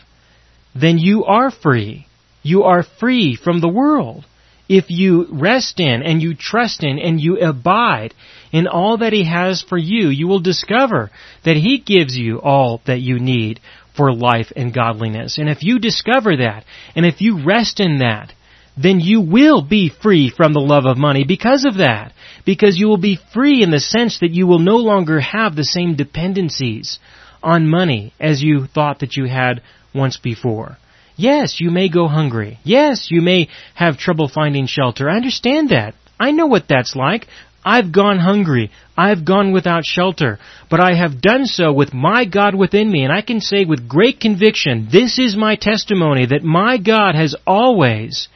then 0.75 0.99
you 0.99 1.25
are 1.25 1.49
free. 1.49 2.05
You 2.43 2.65
are 2.65 2.85
free 2.99 3.35
from 3.35 3.61
the 3.61 3.67
world 3.67 4.23
if 4.69 4.85
you 4.89 5.27
rest 5.31 5.79
in 5.79 6.03
and 6.03 6.21
you 6.21 6.35
trust 6.35 6.83
in 6.83 6.99
and 6.99 7.19
you 7.19 7.37
abide 7.39 8.13
in 8.51 8.67
all 8.67 8.97
that 8.97 9.13
He 9.13 9.25
has 9.25 9.61
for 9.61 9.77
you, 9.77 10.09
you 10.09 10.27
will 10.27 10.39
discover 10.39 11.11
that 11.45 11.57
He 11.57 11.79
gives 11.79 12.15
you 12.17 12.41
all 12.41 12.81
that 12.85 12.99
you 12.99 13.19
need 13.19 13.59
for 13.95 14.13
life 14.13 14.51
and 14.55 14.73
godliness. 14.73 15.37
And 15.37 15.49
if 15.49 15.63
you 15.63 15.79
discover 15.79 16.37
that, 16.37 16.65
and 16.95 17.05
if 17.05 17.21
you 17.21 17.43
rest 17.43 17.79
in 17.79 17.99
that, 17.99 18.33
then 18.81 18.99
you 18.99 19.21
will 19.21 19.63
be 19.63 19.89
free 19.89 20.29
from 20.29 20.53
the 20.53 20.59
love 20.59 20.85
of 20.85 20.97
money 20.97 21.23
because 21.27 21.65
of 21.65 21.77
that. 21.77 22.13
Because 22.45 22.77
you 22.77 22.87
will 22.87 22.99
be 22.99 23.19
free 23.33 23.63
in 23.63 23.71
the 23.71 23.79
sense 23.79 24.19
that 24.19 24.31
you 24.31 24.45
will 24.45 24.59
no 24.59 24.75
longer 24.75 25.19
have 25.19 25.55
the 25.55 25.63
same 25.63 25.95
dependencies 25.95 26.99
on 27.41 27.67
money 27.67 28.13
as 28.19 28.41
you 28.41 28.67
thought 28.67 28.99
that 28.99 29.17
you 29.17 29.25
had 29.25 29.61
once 29.93 30.17
before. 30.17 30.77
Yes, 31.17 31.59
you 31.59 31.71
may 31.71 31.89
go 31.89 32.07
hungry. 32.07 32.59
Yes, 32.63 33.07
you 33.09 33.21
may 33.21 33.49
have 33.73 33.97
trouble 33.97 34.29
finding 34.29 34.67
shelter. 34.67 35.09
I 35.09 35.15
understand 35.15 35.69
that. 35.69 35.95
I 36.19 36.31
know 36.31 36.45
what 36.45 36.67
that's 36.69 36.95
like. 36.95 37.27
I've 37.65 37.91
gone 37.91 38.19
hungry. 38.19 38.71
I've 38.95 39.25
gone 39.25 39.51
without 39.51 39.83
shelter. 39.83 40.39
But 40.69 40.79
I 40.79 40.93
have 40.95 41.19
done 41.19 41.47
so 41.47 41.73
with 41.73 41.93
my 41.93 42.23
God 42.23 42.55
within 42.55 42.89
me, 42.89 43.03
and 43.03 43.11
I 43.11 43.21
can 43.21 43.41
say 43.41 43.65
with 43.65 43.89
great 43.89 44.19
conviction, 44.19 44.87
this 44.91 45.19
is 45.19 45.35
my 45.35 45.55
testimony 45.55 46.27
that 46.27 46.43
my 46.43 46.77
God 46.77 47.15
has 47.15 47.35
always 47.45 48.29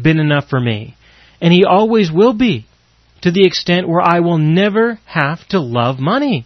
been 0.00 0.18
enough 0.18 0.48
for 0.50 0.60
me. 0.60 0.96
And 1.40 1.52
He 1.52 1.64
always 1.64 2.10
will 2.12 2.34
be, 2.34 2.66
to 3.22 3.30
the 3.30 3.46
extent 3.46 3.88
where 3.88 4.02
I 4.02 4.20
will 4.20 4.38
never 4.38 4.98
have 5.06 5.46
to 5.48 5.60
love 5.60 5.98
money, 5.98 6.44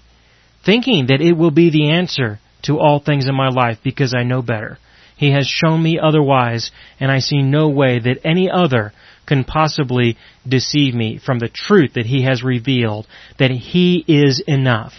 thinking 0.64 1.06
that 1.06 1.22
it 1.22 1.32
will 1.32 1.50
be 1.50 1.70
the 1.70 1.90
answer 1.90 2.40
to 2.62 2.78
all 2.78 3.00
things 3.00 3.26
in 3.26 3.34
my 3.34 3.48
life 3.48 3.78
because 3.82 4.14
I 4.14 4.22
know 4.22 4.42
better. 4.42 4.78
He 5.18 5.32
has 5.32 5.46
shown 5.46 5.82
me 5.82 5.98
otherwise, 5.98 6.70
and 7.00 7.10
I 7.10 7.18
see 7.18 7.42
no 7.42 7.68
way 7.68 7.98
that 7.98 8.20
any 8.24 8.48
other 8.48 8.92
can 9.26 9.44
possibly 9.44 10.16
deceive 10.48 10.94
me 10.94 11.18
from 11.18 11.40
the 11.40 11.48
truth 11.48 11.94
that 11.94 12.06
He 12.06 12.22
has 12.22 12.42
revealed, 12.42 13.06
that 13.38 13.50
He 13.50 14.04
is 14.06 14.40
enough. 14.46 14.92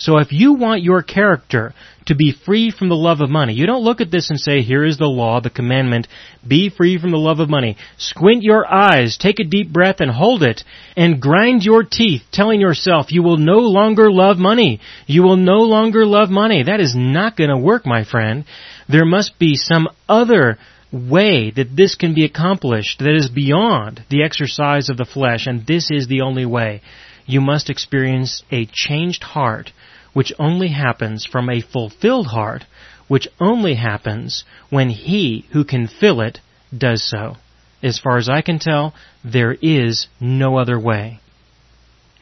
So 0.00 0.18
if 0.18 0.32
you 0.32 0.54
want 0.54 0.82
your 0.82 1.02
character 1.02 1.74
to 2.06 2.14
be 2.14 2.32
free 2.32 2.70
from 2.70 2.88
the 2.88 2.96
love 2.96 3.20
of 3.20 3.28
money, 3.28 3.52
you 3.52 3.66
don't 3.66 3.84
look 3.84 4.00
at 4.00 4.10
this 4.10 4.30
and 4.30 4.40
say, 4.40 4.62
here 4.62 4.82
is 4.82 4.96
the 4.96 5.04
law, 5.04 5.40
the 5.40 5.50
commandment, 5.50 6.08
be 6.46 6.70
free 6.70 6.98
from 6.98 7.10
the 7.10 7.18
love 7.18 7.38
of 7.38 7.50
money. 7.50 7.76
Squint 7.98 8.42
your 8.42 8.66
eyes, 8.66 9.18
take 9.18 9.38
a 9.38 9.44
deep 9.44 9.70
breath 9.70 10.00
and 10.00 10.10
hold 10.10 10.42
it, 10.42 10.64
and 10.96 11.20
grind 11.20 11.62
your 11.62 11.84
teeth, 11.84 12.22
telling 12.32 12.60
yourself 12.60 13.12
you 13.12 13.22
will 13.22 13.36
no 13.36 13.58
longer 13.58 14.10
love 14.10 14.38
money. 14.38 14.80
You 15.06 15.22
will 15.22 15.36
no 15.36 15.58
longer 15.58 16.06
love 16.06 16.30
money. 16.30 16.62
That 16.62 16.80
is 16.80 16.94
not 16.96 17.36
to 17.36 17.56
work, 17.56 17.84
my 17.84 18.04
friend. 18.04 18.46
There 18.90 19.04
must 19.04 19.38
be 19.38 19.54
some 19.54 19.88
other 20.08 20.58
way 20.92 21.50
that 21.50 21.76
this 21.76 21.94
can 21.94 22.14
be 22.14 22.24
accomplished 22.24 22.98
that 22.98 23.14
is 23.14 23.28
beyond 23.28 24.04
the 24.08 24.22
exercise 24.24 24.88
of 24.88 24.96
the 24.96 25.04
flesh, 25.04 25.46
and 25.46 25.64
this 25.66 25.90
is 25.90 26.08
the 26.08 26.22
only 26.22 26.44
way. 26.44 26.82
You 27.26 27.40
must 27.40 27.70
experience 27.70 28.42
a 28.50 28.66
changed 28.72 29.22
heart 29.22 29.72
which 30.12 30.32
only 30.38 30.68
happens 30.68 31.24
from 31.24 31.48
a 31.48 31.60
fulfilled 31.60 32.26
heart, 32.26 32.64
which 33.06 33.28
only 33.40 33.74
happens 33.74 34.44
when 34.68 34.90
he 34.90 35.46
who 35.52 35.64
can 35.64 35.86
fill 35.86 36.20
it 36.20 36.40
does 36.76 37.08
so. 37.08 37.36
As 37.82 38.00
far 38.00 38.18
as 38.18 38.28
I 38.28 38.42
can 38.42 38.58
tell, 38.58 38.94
there 39.24 39.56
is 39.62 40.08
no 40.20 40.58
other 40.58 40.78
way. 40.78 41.20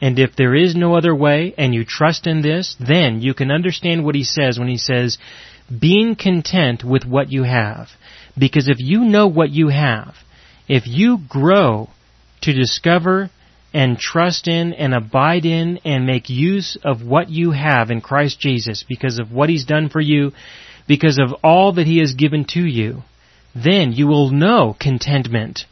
And 0.01 0.17
if 0.17 0.35
there 0.35 0.55
is 0.55 0.75
no 0.75 0.95
other 0.95 1.13
way, 1.13 1.53
and 1.57 1.73
you 1.73 1.83
trust 1.83 2.25
in 2.25 2.41
this, 2.41 2.75
then 2.79 3.21
you 3.21 3.33
can 3.33 3.51
understand 3.51 4.05
what 4.05 4.15
he 4.15 4.23
says 4.23 4.57
when 4.57 4.69
he 4.69 4.77
says, 4.77 5.17
being 5.77 6.15
content 6.15 6.83
with 6.83 7.05
what 7.05 7.31
you 7.31 7.43
have. 7.43 7.87
Because 8.37 8.67
if 8.67 8.77
you 8.79 9.01
know 9.01 9.27
what 9.27 9.49
you 9.51 9.69
have, 9.69 10.15
if 10.67 10.83
you 10.85 11.17
grow 11.27 11.89
to 12.41 12.53
discover 12.53 13.29
and 13.73 13.97
trust 13.97 14.47
in 14.47 14.73
and 14.73 14.93
abide 14.93 15.45
in 15.45 15.79
and 15.85 16.05
make 16.05 16.29
use 16.29 16.77
of 16.83 17.03
what 17.03 17.29
you 17.29 17.51
have 17.51 17.91
in 17.91 18.01
Christ 18.01 18.39
Jesus 18.39 18.83
because 18.87 19.19
of 19.19 19.31
what 19.31 19.49
He's 19.49 19.65
done 19.65 19.89
for 19.89 20.01
you, 20.01 20.31
because 20.87 21.19
of 21.19 21.33
all 21.43 21.73
that 21.73 21.87
He 21.87 21.99
has 21.99 22.13
given 22.13 22.45
to 22.49 22.61
you, 22.61 23.03
then 23.53 23.91
you 23.91 24.07
will 24.07 24.31
know 24.31 24.75
contentment. 24.79 25.65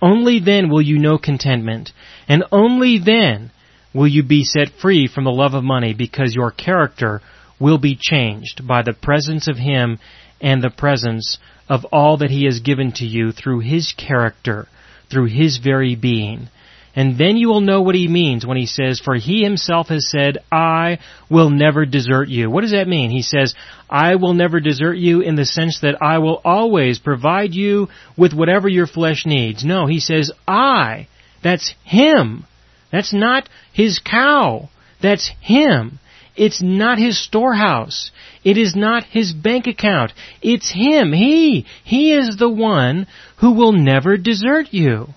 Only 0.00 0.40
then 0.40 0.68
will 0.68 0.82
you 0.82 0.98
know 0.98 1.18
contentment. 1.18 1.92
And 2.28 2.44
only 2.50 2.98
then 2.98 3.50
will 3.94 4.08
you 4.08 4.22
be 4.22 4.44
set 4.44 4.68
free 4.80 5.06
from 5.06 5.24
the 5.24 5.30
love 5.30 5.54
of 5.54 5.64
money 5.64 5.94
because 5.94 6.34
your 6.34 6.50
character 6.50 7.22
will 7.58 7.78
be 7.78 7.98
changed 8.00 8.66
by 8.66 8.82
the 8.82 8.92
presence 8.92 9.48
of 9.48 9.56
Him 9.56 9.98
and 10.40 10.62
the 10.62 10.70
presence 10.70 11.38
of 11.68 11.84
all 11.86 12.18
that 12.18 12.30
He 12.30 12.44
has 12.44 12.60
given 12.60 12.92
to 12.92 13.04
you 13.04 13.32
through 13.32 13.60
His 13.60 13.92
character, 13.96 14.68
through 15.10 15.26
His 15.26 15.58
very 15.58 15.96
being. 15.96 16.48
And 16.96 17.18
then 17.18 17.36
you 17.36 17.48
will 17.48 17.60
know 17.60 17.82
what 17.82 17.96
he 17.96 18.06
means 18.06 18.46
when 18.46 18.56
he 18.56 18.66
says, 18.66 19.00
For 19.00 19.16
he 19.16 19.42
himself 19.42 19.88
has 19.88 20.08
said, 20.08 20.38
I 20.52 21.00
will 21.28 21.50
never 21.50 21.84
desert 21.86 22.28
you. 22.28 22.48
What 22.48 22.60
does 22.60 22.70
that 22.70 22.86
mean? 22.86 23.10
He 23.10 23.22
says, 23.22 23.54
I 23.90 24.14
will 24.14 24.34
never 24.34 24.60
desert 24.60 24.94
you 24.94 25.20
in 25.20 25.34
the 25.34 25.44
sense 25.44 25.80
that 25.80 26.00
I 26.00 26.18
will 26.18 26.40
always 26.44 27.00
provide 27.00 27.52
you 27.52 27.88
with 28.16 28.32
whatever 28.32 28.68
your 28.68 28.86
flesh 28.86 29.26
needs. 29.26 29.64
No, 29.64 29.86
he 29.86 29.98
says, 29.98 30.30
I. 30.46 31.08
That's 31.42 31.74
him. 31.82 32.46
That's 32.92 33.12
not 33.12 33.48
his 33.72 33.98
cow. 33.98 34.68
That's 35.02 35.28
him. 35.40 35.98
It's 36.36 36.62
not 36.62 36.98
his 36.98 37.22
storehouse. 37.22 38.10
It 38.42 38.58
is 38.58 38.74
not 38.74 39.04
his 39.04 39.32
bank 39.32 39.66
account. 39.66 40.12
It's 40.42 40.70
him. 40.70 41.12
He. 41.12 41.66
He 41.84 42.12
is 42.12 42.36
the 42.36 42.50
one 42.50 43.06
who 43.36 43.52
will 43.52 43.72
never 43.72 44.16
desert 44.16 44.68
you. 44.72 45.08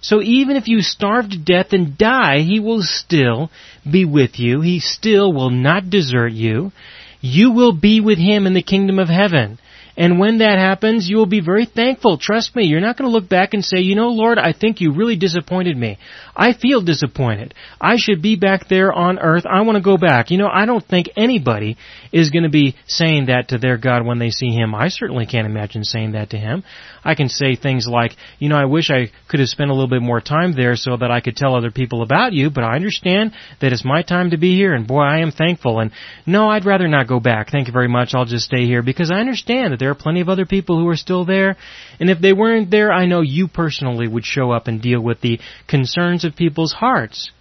So 0.00 0.22
even 0.22 0.56
if 0.56 0.68
you 0.68 0.80
starve 0.80 1.30
to 1.30 1.38
death 1.38 1.72
and 1.72 1.98
die, 1.98 2.40
He 2.40 2.60
will 2.60 2.82
still 2.82 3.50
be 3.90 4.04
with 4.04 4.38
you. 4.38 4.60
He 4.60 4.80
still 4.80 5.32
will 5.32 5.50
not 5.50 5.90
desert 5.90 6.32
you. 6.32 6.72
You 7.20 7.52
will 7.52 7.72
be 7.72 8.00
with 8.00 8.18
Him 8.18 8.46
in 8.46 8.54
the 8.54 8.62
kingdom 8.62 8.98
of 8.98 9.08
heaven. 9.08 9.58
And 9.96 10.20
when 10.20 10.38
that 10.38 10.58
happens, 10.58 11.08
you 11.08 11.16
will 11.16 11.26
be 11.26 11.40
very 11.40 11.66
thankful. 11.66 12.18
Trust 12.18 12.54
me, 12.54 12.64
you're 12.64 12.80
not 12.80 12.96
going 12.96 13.10
to 13.10 13.12
look 13.12 13.28
back 13.28 13.52
and 13.52 13.64
say, 13.64 13.78
you 13.80 13.96
know, 13.96 14.10
Lord, 14.10 14.38
I 14.38 14.52
think 14.52 14.80
you 14.80 14.92
really 14.92 15.16
disappointed 15.16 15.76
me. 15.76 15.98
I 16.38 16.52
feel 16.52 16.80
disappointed. 16.80 17.52
I 17.80 17.96
should 17.96 18.22
be 18.22 18.36
back 18.36 18.68
there 18.68 18.92
on 18.92 19.18
earth. 19.18 19.44
I 19.44 19.62
want 19.62 19.74
to 19.74 19.82
go 19.82 19.96
back. 19.96 20.30
You 20.30 20.38
know, 20.38 20.48
I 20.50 20.66
don't 20.66 20.86
think 20.86 21.10
anybody 21.16 21.76
is 22.12 22.30
going 22.30 22.44
to 22.44 22.48
be 22.48 22.76
saying 22.86 23.26
that 23.26 23.48
to 23.48 23.58
their 23.58 23.76
God 23.76 24.06
when 24.06 24.20
they 24.20 24.30
see 24.30 24.50
Him. 24.50 24.72
I 24.72 24.86
certainly 24.86 25.26
can't 25.26 25.48
imagine 25.48 25.82
saying 25.82 26.12
that 26.12 26.30
to 26.30 26.38
Him. 26.38 26.62
I 27.04 27.16
can 27.16 27.28
say 27.28 27.56
things 27.56 27.88
like, 27.88 28.12
you 28.38 28.48
know, 28.48 28.56
I 28.56 28.66
wish 28.66 28.88
I 28.90 29.10
could 29.28 29.40
have 29.40 29.48
spent 29.48 29.70
a 29.70 29.74
little 29.74 29.88
bit 29.88 30.00
more 30.00 30.20
time 30.20 30.54
there 30.54 30.76
so 30.76 30.96
that 30.96 31.10
I 31.10 31.20
could 31.20 31.36
tell 31.36 31.56
other 31.56 31.72
people 31.72 32.02
about 32.02 32.32
you, 32.32 32.50
but 32.50 32.62
I 32.62 32.76
understand 32.76 33.32
that 33.60 33.72
it's 33.72 33.84
my 33.84 34.02
time 34.02 34.30
to 34.30 34.38
be 34.38 34.56
here 34.56 34.74
and 34.74 34.86
boy, 34.86 35.00
I 35.00 35.18
am 35.18 35.32
thankful. 35.32 35.80
And 35.80 35.90
no, 36.24 36.48
I'd 36.48 36.66
rather 36.66 36.86
not 36.86 37.08
go 37.08 37.18
back. 37.18 37.50
Thank 37.50 37.66
you 37.66 37.72
very 37.72 37.88
much. 37.88 38.14
I'll 38.14 38.24
just 38.24 38.44
stay 38.44 38.64
here 38.66 38.82
because 38.82 39.10
I 39.10 39.16
understand 39.16 39.72
that 39.72 39.80
there 39.80 39.90
are 39.90 39.96
plenty 39.96 40.20
of 40.20 40.28
other 40.28 40.46
people 40.46 40.78
who 40.78 40.86
are 40.88 40.96
still 40.96 41.24
there. 41.24 41.56
And 41.98 42.10
if 42.10 42.20
they 42.20 42.32
weren't 42.32 42.70
there, 42.70 42.92
I 42.92 43.06
know 43.06 43.22
you 43.22 43.48
personally 43.48 44.06
would 44.06 44.24
show 44.24 44.52
up 44.52 44.68
and 44.68 44.80
deal 44.80 45.00
with 45.00 45.20
the 45.20 45.40
concerns 45.66 46.24
of 46.28 46.36
people's 46.36 46.74
hearts. 46.74 47.32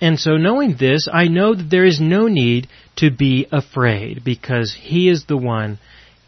And 0.00 0.18
so 0.18 0.36
knowing 0.36 0.76
this, 0.78 1.08
I 1.12 1.28
know 1.28 1.54
that 1.54 1.70
there 1.70 1.84
is 1.84 2.00
no 2.00 2.28
need 2.28 2.68
to 2.96 3.10
be 3.10 3.46
afraid 3.50 4.24
because 4.24 4.76
He 4.80 5.08
is 5.08 5.24
the 5.26 5.36
one, 5.36 5.78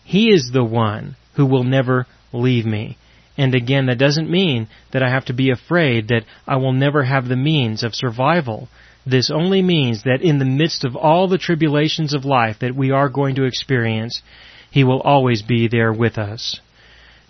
He 0.04 0.30
is 0.30 0.50
the 0.52 0.64
one 0.64 1.16
who 1.36 1.46
will 1.46 1.64
never 1.64 2.06
leave 2.32 2.66
me. 2.66 2.98
And 3.38 3.54
again, 3.54 3.86
that 3.86 3.98
doesn't 3.98 4.30
mean 4.30 4.68
that 4.92 5.02
I 5.02 5.08
have 5.08 5.26
to 5.26 5.32
be 5.32 5.50
afraid 5.50 6.08
that 6.08 6.24
I 6.46 6.56
will 6.56 6.72
never 6.72 7.04
have 7.04 7.26
the 7.26 7.36
means 7.36 7.82
of 7.82 7.94
survival. 7.94 8.68
This 9.06 9.30
only 9.30 9.62
means 9.62 10.02
that 10.02 10.20
in 10.20 10.38
the 10.38 10.44
midst 10.44 10.84
of 10.84 10.96
all 10.96 11.28
the 11.28 11.38
tribulations 11.38 12.12
of 12.12 12.24
life 12.24 12.58
that 12.60 12.74
we 12.76 12.90
are 12.90 13.08
going 13.08 13.36
to 13.36 13.44
experience, 13.44 14.20
He 14.70 14.84
will 14.84 15.00
always 15.00 15.42
be 15.42 15.68
there 15.68 15.92
with 15.92 16.18
us. 16.18 16.60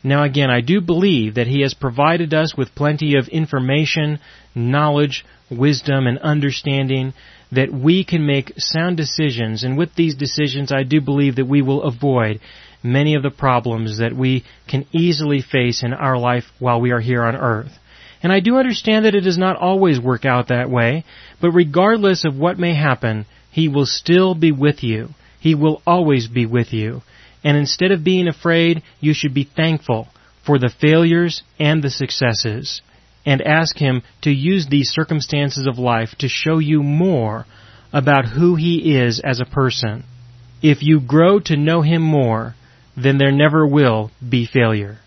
Now 0.03 0.25
again, 0.25 0.51
I 0.51 0.61
do 0.61 0.81
believe 0.81 1.35
that 1.35 1.47
He 1.47 1.61
has 1.61 1.75
provided 1.75 2.33
us 2.33 2.57
with 2.57 2.75
plenty 2.75 3.17
of 3.17 3.29
information, 3.29 4.19
knowledge, 4.55 5.25
wisdom, 5.51 6.07
and 6.07 6.19
understanding 6.19 7.13
that 7.53 7.73
we 7.73 8.05
can 8.05 8.25
make 8.25 8.53
sound 8.57 8.97
decisions, 8.97 9.65
and 9.65 9.77
with 9.77 9.95
these 9.95 10.15
decisions 10.15 10.73
I 10.73 10.85
do 10.85 11.01
believe 11.01 11.37
that 11.37 11.49
we 11.49 11.63
will 11.63 11.83
avoid 11.83 12.41
many 12.83 13.15
of 13.15 13.23
the 13.23 13.31
problems 13.31 13.99
that 13.99 14.17
we 14.17 14.45
can 14.69 14.87
easily 14.93 15.43
face 15.43 15.83
in 15.83 15.93
our 15.93 16.17
life 16.17 16.45
while 16.59 16.81
we 16.81 16.93
are 16.93 17.01
here 17.01 17.23
on 17.23 17.37
earth. 17.37 17.73
And 18.23 18.33
I 18.33 18.41
do 18.41 18.57
understand 18.57 19.05
that 19.05 19.15
it 19.15 19.23
does 19.23 19.39
not 19.39 19.57
always 19.57 20.01
work 20.01 20.25
out 20.25 20.49
that 20.49 20.71
way, 20.71 21.05
but 21.41 21.51
regardless 21.51 22.25
of 22.25 22.37
what 22.37 22.59
may 22.59 22.75
happen, 22.75 23.27
He 23.51 23.69
will 23.69 23.87
still 23.87 24.35
be 24.35 24.53
with 24.53 24.83
you. 24.83 25.11
He 25.41 25.55
will 25.55 25.83
always 25.87 26.29
be 26.29 26.47
with 26.47 26.73
you. 26.73 27.03
And 27.43 27.57
instead 27.57 27.91
of 27.91 28.05
being 28.05 28.29
afraid, 28.29 28.83
you 29.01 29.15
should 29.15 29.35
be 29.35 29.45
thankful 29.45 30.09
for 30.45 30.59
the 30.59 30.73
failures 30.81 31.43
and 31.59 31.83
the 31.83 31.91
successes 31.91 32.83
and 33.27 33.43
ask 33.43 33.77
Him 33.77 34.03
to 34.23 34.31
use 34.31 34.67
these 34.67 34.91
circumstances 34.91 35.67
of 35.67 35.79
life 35.79 36.11
to 36.19 36.29
show 36.29 36.59
you 36.59 36.83
more 36.83 37.47
about 37.93 38.27
who 38.27 38.57
He 38.57 38.97
is 38.99 39.21
as 39.21 39.41
a 39.41 39.45
person. 39.45 40.05
If 40.63 40.83
you 40.83 41.01
grow 41.01 41.41
to 41.41 41.57
know 41.57 41.83
Him 41.83 42.03
more, 42.03 42.55
then 42.97 43.19
there 43.19 43.33
never 43.33 43.67
will 43.67 44.11
be 44.27 44.47
failure. 44.47 44.99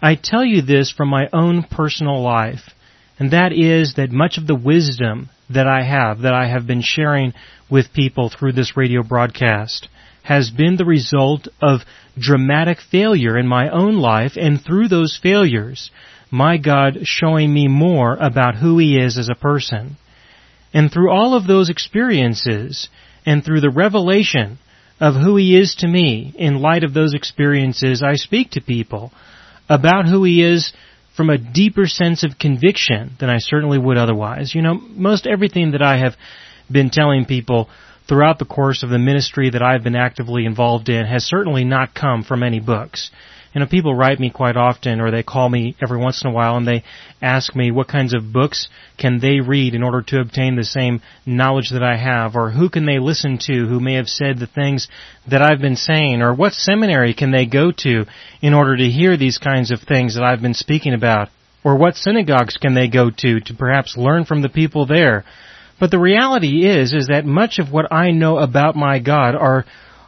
I 0.00 0.14
tell 0.14 0.44
you 0.44 0.62
this 0.62 0.90
from 0.90 1.08
my 1.08 1.28
own 1.32 1.64
personal 1.64 2.22
life, 2.22 2.70
and 3.18 3.32
that 3.32 3.52
is 3.52 3.94
that 3.94 4.10
much 4.10 4.38
of 4.38 4.46
the 4.46 4.54
wisdom 4.54 5.30
that 5.50 5.66
I 5.66 5.82
have, 5.82 6.20
that 6.20 6.34
I 6.34 6.48
have 6.48 6.66
been 6.66 6.82
sharing 6.82 7.32
with 7.70 7.92
people 7.92 8.30
through 8.30 8.52
this 8.52 8.76
radio 8.76 9.02
broadcast, 9.02 9.88
has 10.28 10.50
been 10.50 10.76
the 10.76 10.84
result 10.84 11.48
of 11.62 11.80
dramatic 12.18 12.76
failure 12.92 13.38
in 13.38 13.46
my 13.46 13.70
own 13.70 13.96
life, 13.96 14.32
and 14.36 14.62
through 14.62 14.86
those 14.86 15.18
failures, 15.22 15.90
my 16.30 16.58
God 16.58 16.98
showing 17.04 17.54
me 17.54 17.66
more 17.66 18.14
about 18.16 18.56
who 18.56 18.76
He 18.76 18.98
is 18.98 19.16
as 19.16 19.30
a 19.30 19.34
person. 19.34 19.96
And 20.74 20.92
through 20.92 21.10
all 21.10 21.34
of 21.34 21.46
those 21.46 21.70
experiences, 21.70 22.90
and 23.24 23.42
through 23.42 23.62
the 23.62 23.70
revelation 23.70 24.58
of 25.00 25.14
who 25.14 25.36
He 25.36 25.58
is 25.58 25.76
to 25.76 25.88
me 25.88 26.34
in 26.36 26.60
light 26.60 26.84
of 26.84 26.92
those 26.92 27.14
experiences, 27.14 28.02
I 28.02 28.16
speak 28.16 28.50
to 28.50 28.60
people 28.60 29.10
about 29.66 30.04
who 30.04 30.24
He 30.24 30.42
is 30.42 30.74
from 31.16 31.30
a 31.30 31.38
deeper 31.38 31.86
sense 31.86 32.22
of 32.22 32.38
conviction 32.38 33.12
than 33.18 33.30
I 33.30 33.38
certainly 33.38 33.78
would 33.78 33.96
otherwise. 33.96 34.54
You 34.54 34.60
know, 34.60 34.74
most 34.74 35.26
everything 35.26 35.70
that 35.70 35.80
I 35.80 35.96
have 35.96 36.16
been 36.70 36.90
telling 36.90 37.24
people 37.24 37.70
throughout 38.08 38.38
the 38.38 38.44
course 38.44 38.82
of 38.82 38.88
the 38.88 38.98
ministry 38.98 39.50
that 39.50 39.62
I've 39.62 39.84
been 39.84 39.94
actively 39.96 40.46
involved 40.46 40.88
in 40.88 41.06
has 41.06 41.24
certainly 41.24 41.64
not 41.64 41.94
come 41.94 42.24
from 42.24 42.42
any 42.42 42.58
books. 42.58 43.10
You 43.54 43.60
know, 43.60 43.66
people 43.66 43.94
write 43.94 44.20
me 44.20 44.30
quite 44.30 44.56
often 44.56 45.00
or 45.00 45.10
they 45.10 45.22
call 45.22 45.48
me 45.48 45.74
every 45.82 45.98
once 45.98 46.22
in 46.22 46.30
a 46.30 46.32
while 46.32 46.56
and 46.56 46.66
they 46.66 46.84
ask 47.20 47.56
me 47.56 47.70
what 47.70 47.88
kinds 47.88 48.14
of 48.14 48.32
books 48.32 48.68
can 48.98 49.20
they 49.20 49.40
read 49.40 49.74
in 49.74 49.82
order 49.82 50.02
to 50.02 50.20
obtain 50.20 50.56
the 50.56 50.64
same 50.64 51.00
knowledge 51.26 51.70
that 51.70 51.82
I 51.82 51.96
have 51.96 52.36
or 52.36 52.50
who 52.50 52.68
can 52.68 52.86
they 52.86 52.98
listen 52.98 53.38
to 53.46 53.66
who 53.66 53.80
may 53.80 53.94
have 53.94 54.08
said 54.08 54.38
the 54.38 54.46
things 54.46 54.88
that 55.28 55.42
I've 55.42 55.60
been 55.60 55.76
saying 55.76 56.22
or 56.22 56.34
what 56.34 56.52
seminary 56.52 57.14
can 57.14 57.30
they 57.30 57.46
go 57.46 57.72
to 57.78 58.04
in 58.42 58.54
order 58.54 58.76
to 58.76 58.90
hear 58.90 59.16
these 59.16 59.38
kinds 59.38 59.70
of 59.70 59.80
things 59.80 60.14
that 60.14 60.24
I've 60.24 60.42
been 60.42 60.54
speaking 60.54 60.94
about 60.94 61.28
or 61.64 61.76
what 61.76 61.96
synagogues 61.96 62.56
can 62.58 62.74
they 62.74 62.88
go 62.88 63.10
to 63.10 63.40
to 63.40 63.54
perhaps 63.54 63.96
learn 63.96 64.24
from 64.24 64.42
the 64.42 64.48
people 64.48 64.86
there. 64.86 65.24
But 65.80 65.90
the 65.90 65.98
reality 65.98 66.66
is, 66.66 66.92
is 66.92 67.06
that 67.06 67.24
much 67.24 67.58
of 67.58 67.70
what 67.72 67.92
I 67.92 68.10
know 68.10 68.38
about 68.38 68.76
my 68.76 68.98
God 68.98 69.34
are 69.34 69.64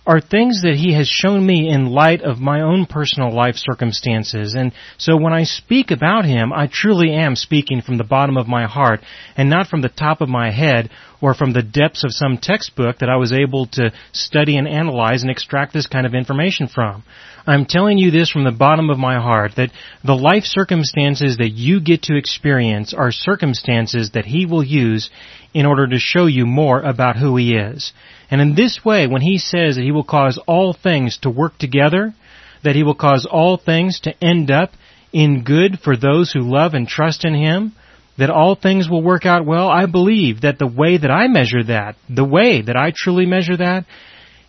are 0.06 0.20
things 0.20 0.62
that 0.62 0.74
he 0.74 0.94
has 0.94 1.06
shown 1.06 1.46
me 1.46 1.68
in 1.68 1.87
light 1.87 2.22
of 2.22 2.40
my 2.40 2.62
own 2.62 2.87
personal 2.87 3.33
life 3.33 3.54
circumstances. 3.56 4.54
And 4.54 4.72
so 4.98 5.16
when 5.16 5.33
I 5.33 5.44
speak 5.44 5.90
about 5.90 6.24
him, 6.24 6.52
I 6.52 6.68
truly 6.72 7.12
am 7.14 7.37
speaking 7.37 7.83
from 7.83 7.98
the 7.98 8.04
bottom 8.04 8.37
of 8.37 8.48
my 8.48 8.66
heart 8.66 9.00
and 9.37 9.50
not 9.50 9.68
from 9.68 9.83
the 9.83 9.88
top 9.88 10.20
of 10.20 10.28
my 10.28 10.50
head 10.50 10.90
or 11.20 11.35
from 11.35 11.52
the 11.52 11.62
depths 11.62 12.02
of 12.02 12.12
some 12.12 12.38
textbook 12.38 12.98
that 12.98 13.11
I 13.11 13.16
was 13.16 13.33
able 13.33 13.66
to 13.72 13.92
study 14.12 14.56
and 14.56 14.66
analyze 14.66 15.22
and 15.22 15.30
extract 15.30 15.74
this 15.74 15.87
kind 15.87 16.06
of 16.06 16.14
information 16.14 16.66
from. 16.66 17.04
I'm 17.50 17.66
telling 17.66 17.98
you 17.98 18.12
this 18.12 18.30
from 18.30 18.44
the 18.44 18.52
bottom 18.52 18.90
of 18.90 18.98
my 18.98 19.16
heart 19.20 19.56
that 19.56 19.72
the 20.04 20.14
life 20.14 20.44
circumstances 20.44 21.38
that 21.38 21.50
you 21.50 21.80
get 21.80 22.02
to 22.02 22.16
experience 22.16 22.94
are 22.94 23.10
circumstances 23.10 24.12
that 24.14 24.24
He 24.24 24.46
will 24.46 24.62
use 24.62 25.10
in 25.52 25.66
order 25.66 25.88
to 25.88 25.98
show 25.98 26.26
you 26.26 26.46
more 26.46 26.80
about 26.80 27.16
who 27.16 27.36
He 27.36 27.56
is. 27.56 27.92
And 28.30 28.40
in 28.40 28.54
this 28.54 28.84
way, 28.84 29.08
when 29.08 29.20
He 29.20 29.38
says 29.38 29.74
that 29.74 29.82
He 29.82 29.90
will 29.90 30.04
cause 30.04 30.38
all 30.46 30.72
things 30.72 31.18
to 31.22 31.30
work 31.30 31.58
together, 31.58 32.14
that 32.62 32.76
He 32.76 32.84
will 32.84 32.94
cause 32.94 33.26
all 33.28 33.56
things 33.56 33.98
to 34.04 34.14
end 34.24 34.52
up 34.52 34.70
in 35.12 35.42
good 35.42 35.80
for 35.82 35.96
those 35.96 36.30
who 36.30 36.42
love 36.42 36.74
and 36.74 36.86
trust 36.86 37.24
in 37.24 37.34
Him, 37.34 37.72
that 38.16 38.30
all 38.30 38.54
things 38.54 38.88
will 38.88 39.02
work 39.02 39.26
out 39.26 39.44
well, 39.44 39.68
I 39.68 39.86
believe 39.86 40.42
that 40.42 40.60
the 40.60 40.68
way 40.68 40.98
that 40.98 41.10
I 41.10 41.26
measure 41.26 41.64
that, 41.64 41.96
the 42.08 42.24
way 42.24 42.62
that 42.62 42.76
I 42.76 42.92
truly 42.94 43.26
measure 43.26 43.56
that, 43.56 43.86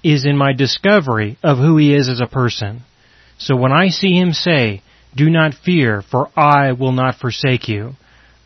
is 0.03 0.23
in 0.23 0.37
my 0.37 0.53
discovery 0.53 1.39
of 1.41 1.57
who 1.57 1.77
He 1.77 1.95
is 1.95 2.07
as 2.07 2.21
a 2.21 2.27
person. 2.27 2.83
So 3.41 3.55
when 3.55 3.71
I 3.71 3.89
see 3.89 4.13
Him 4.13 4.33
say, 4.33 4.83
Do 5.15 5.27
not 5.29 5.55
fear, 5.55 6.03
for 6.03 6.29
I 6.37 6.73
will 6.73 6.91
not 6.91 7.15
forsake 7.15 7.67
you, 7.67 7.95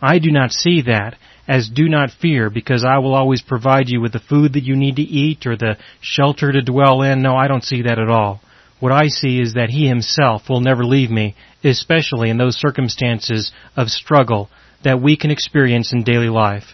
I 0.01 0.19
do 0.19 0.31
not 0.31 0.51
see 0.51 0.83
that 0.83 1.17
as 1.47 1.69
do 1.69 1.89
not 1.89 2.11
fear 2.11 2.49
because 2.49 2.83
I 2.83 2.99
will 2.99 3.13
always 3.13 3.41
provide 3.41 3.89
you 3.89 3.99
with 3.99 4.13
the 4.13 4.19
food 4.19 4.53
that 4.53 4.63
you 4.63 4.75
need 4.75 4.95
to 4.95 5.01
eat 5.01 5.45
or 5.45 5.57
the 5.57 5.77
shelter 5.99 6.51
to 6.51 6.61
dwell 6.61 7.01
in. 7.01 7.21
No, 7.21 7.35
I 7.35 7.47
don't 7.47 7.63
see 7.63 7.81
that 7.83 7.99
at 7.99 8.09
all. 8.09 8.39
What 8.79 8.93
I 8.93 9.07
see 9.07 9.39
is 9.39 9.53
that 9.53 9.69
He 9.69 9.85
Himself 9.85 10.43
will 10.49 10.61
never 10.61 10.85
leave 10.85 11.11
me, 11.11 11.35
especially 11.63 12.29
in 12.29 12.37
those 12.37 12.55
circumstances 12.55 13.51
of 13.75 13.89
struggle 13.89 14.49
that 14.83 15.01
we 15.01 15.17
can 15.17 15.29
experience 15.29 15.91
in 15.91 16.03
daily 16.03 16.29
life. 16.29 16.73